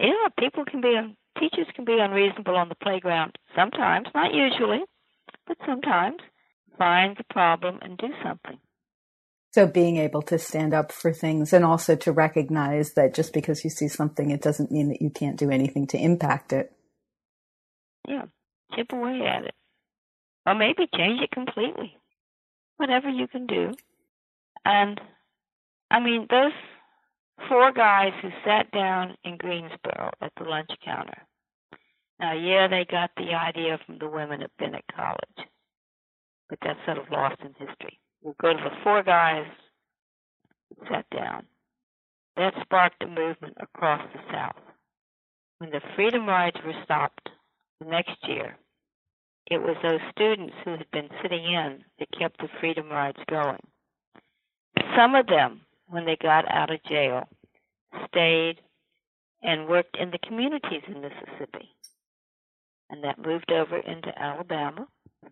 Yeah, 0.00 0.28
people 0.38 0.64
can 0.64 0.80
be 0.80 0.94
teachers 1.38 1.66
can 1.74 1.84
be 1.84 1.98
unreasonable 2.00 2.56
on 2.56 2.68
the 2.68 2.74
playground 2.76 3.36
sometimes, 3.54 4.08
not 4.14 4.34
usually, 4.34 4.82
but 5.46 5.56
sometimes. 5.66 6.18
Find 6.76 7.16
the 7.16 7.24
problem 7.24 7.80
and 7.82 7.98
do 7.98 8.06
something. 8.22 8.58
So 9.52 9.66
being 9.66 9.96
able 9.96 10.22
to 10.22 10.38
stand 10.38 10.72
up 10.74 10.92
for 10.92 11.12
things 11.12 11.52
and 11.52 11.64
also 11.64 11.96
to 11.96 12.12
recognize 12.12 12.92
that 12.94 13.14
just 13.14 13.32
because 13.32 13.64
you 13.64 13.70
see 13.70 13.88
something, 13.88 14.30
it 14.30 14.42
doesn't 14.42 14.70
mean 14.70 14.88
that 14.90 15.02
you 15.02 15.10
can't 15.10 15.36
do 15.36 15.50
anything 15.50 15.88
to 15.88 15.98
impact 15.98 16.52
it. 16.52 16.70
Yeah, 18.06 18.26
chip 18.76 18.92
away 18.92 19.22
at 19.22 19.44
it. 19.46 19.54
Or 20.46 20.54
maybe 20.54 20.86
change 20.94 21.20
it 21.20 21.32
completely. 21.32 21.96
Whatever 22.76 23.08
you 23.08 23.26
can 23.26 23.46
do. 23.46 23.74
And 24.64 25.00
I 25.90 26.00
mean, 26.00 26.26
those 26.30 26.52
four 27.48 27.72
guys 27.72 28.12
who 28.20 28.28
sat 28.44 28.70
down 28.72 29.16
in 29.24 29.36
Greensboro 29.36 30.10
at 30.20 30.32
the 30.36 30.44
lunch 30.44 30.70
counter. 30.84 31.26
Now, 32.20 32.32
yeah, 32.34 32.66
they 32.68 32.84
got 32.84 33.10
the 33.16 33.34
idea 33.34 33.78
from 33.86 33.98
the 33.98 34.08
women 34.08 34.42
at 34.42 34.50
Bennett 34.58 34.84
College, 34.94 35.48
but 36.48 36.58
that's 36.62 36.78
sort 36.84 36.98
of 36.98 37.10
lost 37.10 37.40
in 37.40 37.54
history. 37.54 38.00
We'll 38.22 38.34
go 38.40 38.52
to 38.52 38.62
the 38.62 38.76
four 38.82 39.02
guys 39.02 39.46
who 40.68 40.86
sat 40.90 41.06
down. 41.10 41.44
That 42.36 42.54
sparked 42.62 43.02
a 43.02 43.06
movement 43.06 43.56
across 43.60 44.02
the 44.12 44.20
South. 44.32 44.62
When 45.58 45.70
the 45.70 45.80
freedom 45.94 46.26
rides 46.26 46.56
were 46.64 46.74
stopped 46.84 47.28
the 47.80 47.86
next 47.86 48.16
year, 48.28 48.56
it 49.50 49.62
was 49.62 49.76
those 49.82 50.00
students 50.10 50.54
who 50.64 50.72
had 50.72 50.90
been 50.92 51.08
sitting 51.22 51.44
in 51.44 51.84
that 51.98 52.18
kept 52.18 52.38
the 52.40 52.48
freedom 52.60 52.90
rides 52.90 53.18
going. 53.28 53.60
Some 54.96 55.14
of 55.14 55.26
them 55.26 55.62
when 55.88 56.04
they 56.04 56.16
got 56.16 56.50
out 56.50 56.70
of 56.70 56.82
jail, 56.84 57.28
stayed 58.08 58.60
and 59.42 59.68
worked 59.68 59.96
in 59.96 60.10
the 60.10 60.18
communities 60.18 60.82
in 60.86 61.00
Mississippi. 61.00 61.74
And 62.90 63.04
that 63.04 63.24
moved 63.24 63.52
over 63.52 63.78
into 63.78 64.16
Alabama, 64.18 64.86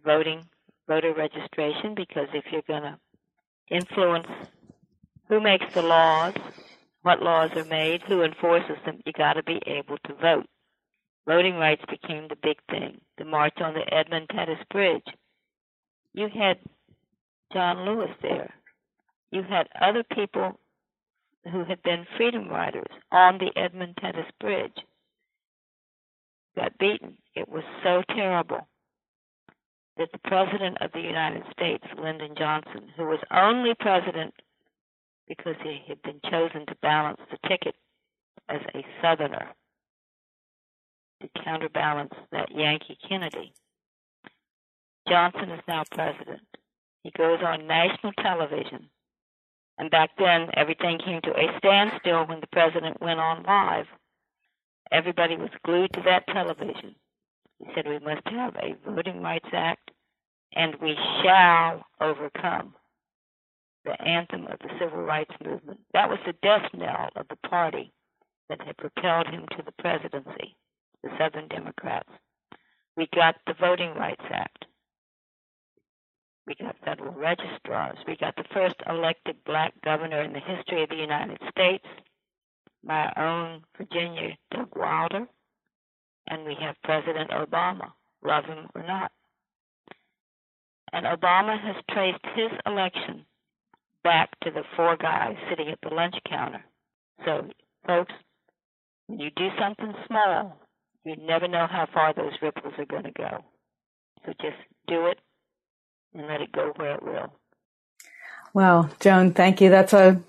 voting, 0.05 0.45
voter 0.87 1.15
registration, 1.15 1.95
because 1.95 2.29
if 2.33 2.45
you're 2.51 2.63
going 2.63 2.83
to 2.83 2.99
influence 3.71 4.29
who 5.29 5.41
makes 5.41 5.73
the 5.75 5.83
laws, 5.83 6.35
what 7.03 7.23
laws 7.23 7.51
are 7.57 7.65
made, 7.65 8.03
who 8.03 8.23
enforces 8.23 8.77
them, 8.85 9.01
you 9.05 9.13
got 9.13 9.35
to 9.35 9.43
be 9.43 9.61
able 9.67 9.99
to 10.05 10.15
vote. 10.15 10.47
Voting 11.27 11.57
rights 11.57 11.83
became 11.89 12.29
the 12.29 12.37
big 12.37 12.59
thing. 12.71 13.01
The 13.19 13.25
march 13.25 13.55
on 13.61 13.75
the 13.75 13.93
Edmund 13.93 14.29
Pettus 14.29 14.59
Bridge 14.71 15.07
You 16.13 16.29
had 16.29 16.59
John 17.53 17.85
Lewis 17.85 18.11
there. 18.23 18.55
You 19.37 19.43
had 19.43 19.69
other 19.79 20.03
people 20.03 20.59
who 21.53 21.63
had 21.65 21.83
been 21.83 22.07
freedom 22.17 22.49
riders 22.49 22.89
on 23.13 23.37
the 23.37 23.51
Edmund 23.55 23.97
Pettus 24.01 24.25
Bridge 24.41 24.79
got 26.57 26.79
beaten. 26.79 27.19
It 27.35 27.47
was 27.47 27.63
so 27.85 28.03
terrible 28.15 28.67
that 29.99 30.09
the 30.11 30.19
President 30.27 30.79
of 30.81 30.91
the 30.93 31.03
United 31.03 31.43
States, 31.53 31.85
Lyndon 32.03 32.35
Johnson, 32.39 32.89
who 32.97 33.05
was 33.05 33.19
only 33.31 33.75
president 33.79 34.33
because 35.29 35.57
he 35.63 35.83
had 35.87 36.01
been 36.01 36.19
chosen 36.31 36.65
to 36.65 36.75
balance 36.81 37.21
the 37.31 37.37
ticket 37.47 37.75
as 38.49 38.63
a 38.75 38.87
Southerner 39.03 39.49
to 41.21 41.29
counterbalance 41.45 42.15
that 42.33 42.51
Yankee 42.55 42.97
Kennedy. 43.07 43.53
Johnson 45.07 45.51
is 45.51 45.61
now 45.69 45.83
president. 45.91 46.41
He 47.03 47.11
goes 47.11 47.41
on 47.45 47.67
national 47.67 48.13
television. 48.15 48.89
And 49.79 49.91
back 49.91 50.11
then, 50.19 50.51
everything 50.55 50.99
came 51.05 51.21
to 51.23 51.31
a 51.33 51.59
standstill 51.59 52.27
when 52.27 52.41
the 52.41 52.49
president 52.49 53.01
went 53.03 53.21
on 53.21 53.45
live. 53.45 53.87
Everybody 54.93 55.37
was 55.37 55.51
glued 55.65 55.93
to 55.95 56.03
that 56.03 56.27
television. 56.29 56.97
He 57.61 57.67
said, 57.75 57.89
We 57.89 58.01
must 58.01 58.27
have 58.29 58.57
a 58.57 58.77
Voting 58.91 59.23
Rights 59.23 59.49
Act, 59.53 59.91
and 60.55 60.77
we 60.83 60.97
shall 61.23 61.87
overcome 62.01 62.75
the 63.87 64.01
anthem 64.03 64.47
of 64.49 64.61
the 64.61 64.71
civil 64.81 65.03
rights 65.05 65.35
movement. 65.45 65.81
That 65.95 66.11
was 66.11 66.21
the 66.27 66.35
death 66.43 66.71
knell 66.75 67.11
of 67.17 67.29
the 67.29 67.49
party 67.49 67.93
that 68.51 68.63
had 68.63 68.79
propelled 68.79 69.29
him 69.29 69.47
to 69.57 69.65
the 69.65 69.73
presidency, 69.81 70.57
the 71.05 71.11
Southern 71.19 71.49
Democrats. 71.49 72.11
We 72.97 73.09
got 73.15 73.37
the 73.47 73.55
Voting 73.61 73.95
Rights 73.95 74.25
Act. 74.33 74.66
We 76.47 76.55
got 76.55 76.77
federal 76.85 77.13
registrars. 77.13 77.99
We 78.07 78.17
got 78.17 78.37
the 78.37 78.45
first 78.55 78.77
elected 78.89 79.37
black 79.45 79.75
governor 79.85 80.23
in 80.23 80.33
the 80.33 80.41
history 80.41 80.83
of 80.83 80.89
the 80.89 80.97
United 80.97 81.39
States, 81.51 81.85
my 82.85 83.13
own 83.17 83.63
Virginia, 83.77 84.37
Doug 84.53 84.69
Wilder. 84.77 85.27
And 86.29 86.45
we 86.45 86.57
have 86.61 86.77
President 86.85 87.31
Obama, 87.31 87.93
love 88.25 88.45
him 88.45 88.69
or 88.75 88.83
not. 88.83 89.11
And 90.93 91.05
Obama 91.05 91.61
has 91.61 91.77
traced 91.91 92.25
his 92.35 92.51
election 92.65 93.25
back 94.05 94.31
to 94.45 94.51
the 94.51 94.63
four 94.77 94.97
guys 94.97 95.37
sitting 95.51 95.69
at 95.69 95.79
the 95.83 95.95
lunch 95.95 96.15
counter. 96.29 96.65
So, 97.25 97.49
folks, 97.87 98.13
when 99.09 99.19
you 99.19 99.31
do 99.37 99.49
something 99.59 99.93
small, 100.07 100.61
you 101.05 101.17
never 101.17 101.49
know 101.49 101.67
how 101.71 101.89
far 101.93 102.15
those 102.15 102.33
ripples 102.41 102.75
are 102.79 102.87
going 102.87 103.05
to 103.05 103.13
go. 103.13 103.45
So 104.25 104.33
just 104.41 104.57
do 104.89 105.07
it 105.07 105.19
and 106.17 106.27
let 106.27 106.41
it 106.41 106.53
go 106.53 106.73
where 106.77 106.95
it 106.95 107.03
will. 107.03 107.33
Well, 108.55 108.91
Joan, 109.01 109.33
thank 109.33 109.61
you. 109.61 109.71
That's 109.71 109.93
a 109.93 110.23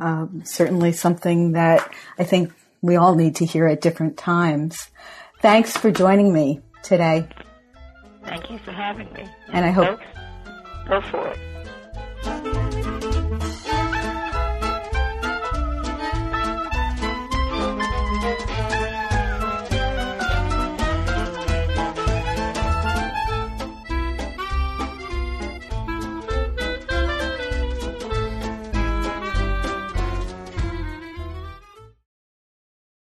uh, 0.00 0.26
certainly 0.44 0.92
something 0.92 1.52
that 1.52 1.92
I 2.18 2.24
think 2.24 2.52
we 2.80 2.96
all 2.96 3.14
need 3.14 3.36
to 3.36 3.44
hear 3.44 3.66
at 3.66 3.80
different 3.80 4.16
times. 4.16 4.90
Thanks 5.40 5.76
for 5.76 5.90
joining 5.90 6.32
me 6.32 6.60
today. 6.82 7.28
Thank 8.24 8.50
you 8.50 8.58
for 8.58 8.72
having 8.72 9.12
me. 9.12 9.24
And 9.52 9.64
I 9.64 9.70
hope. 9.70 9.98
Folks, 9.98 10.88
go 10.88 11.00
for 11.10 11.28
it. 11.28 12.81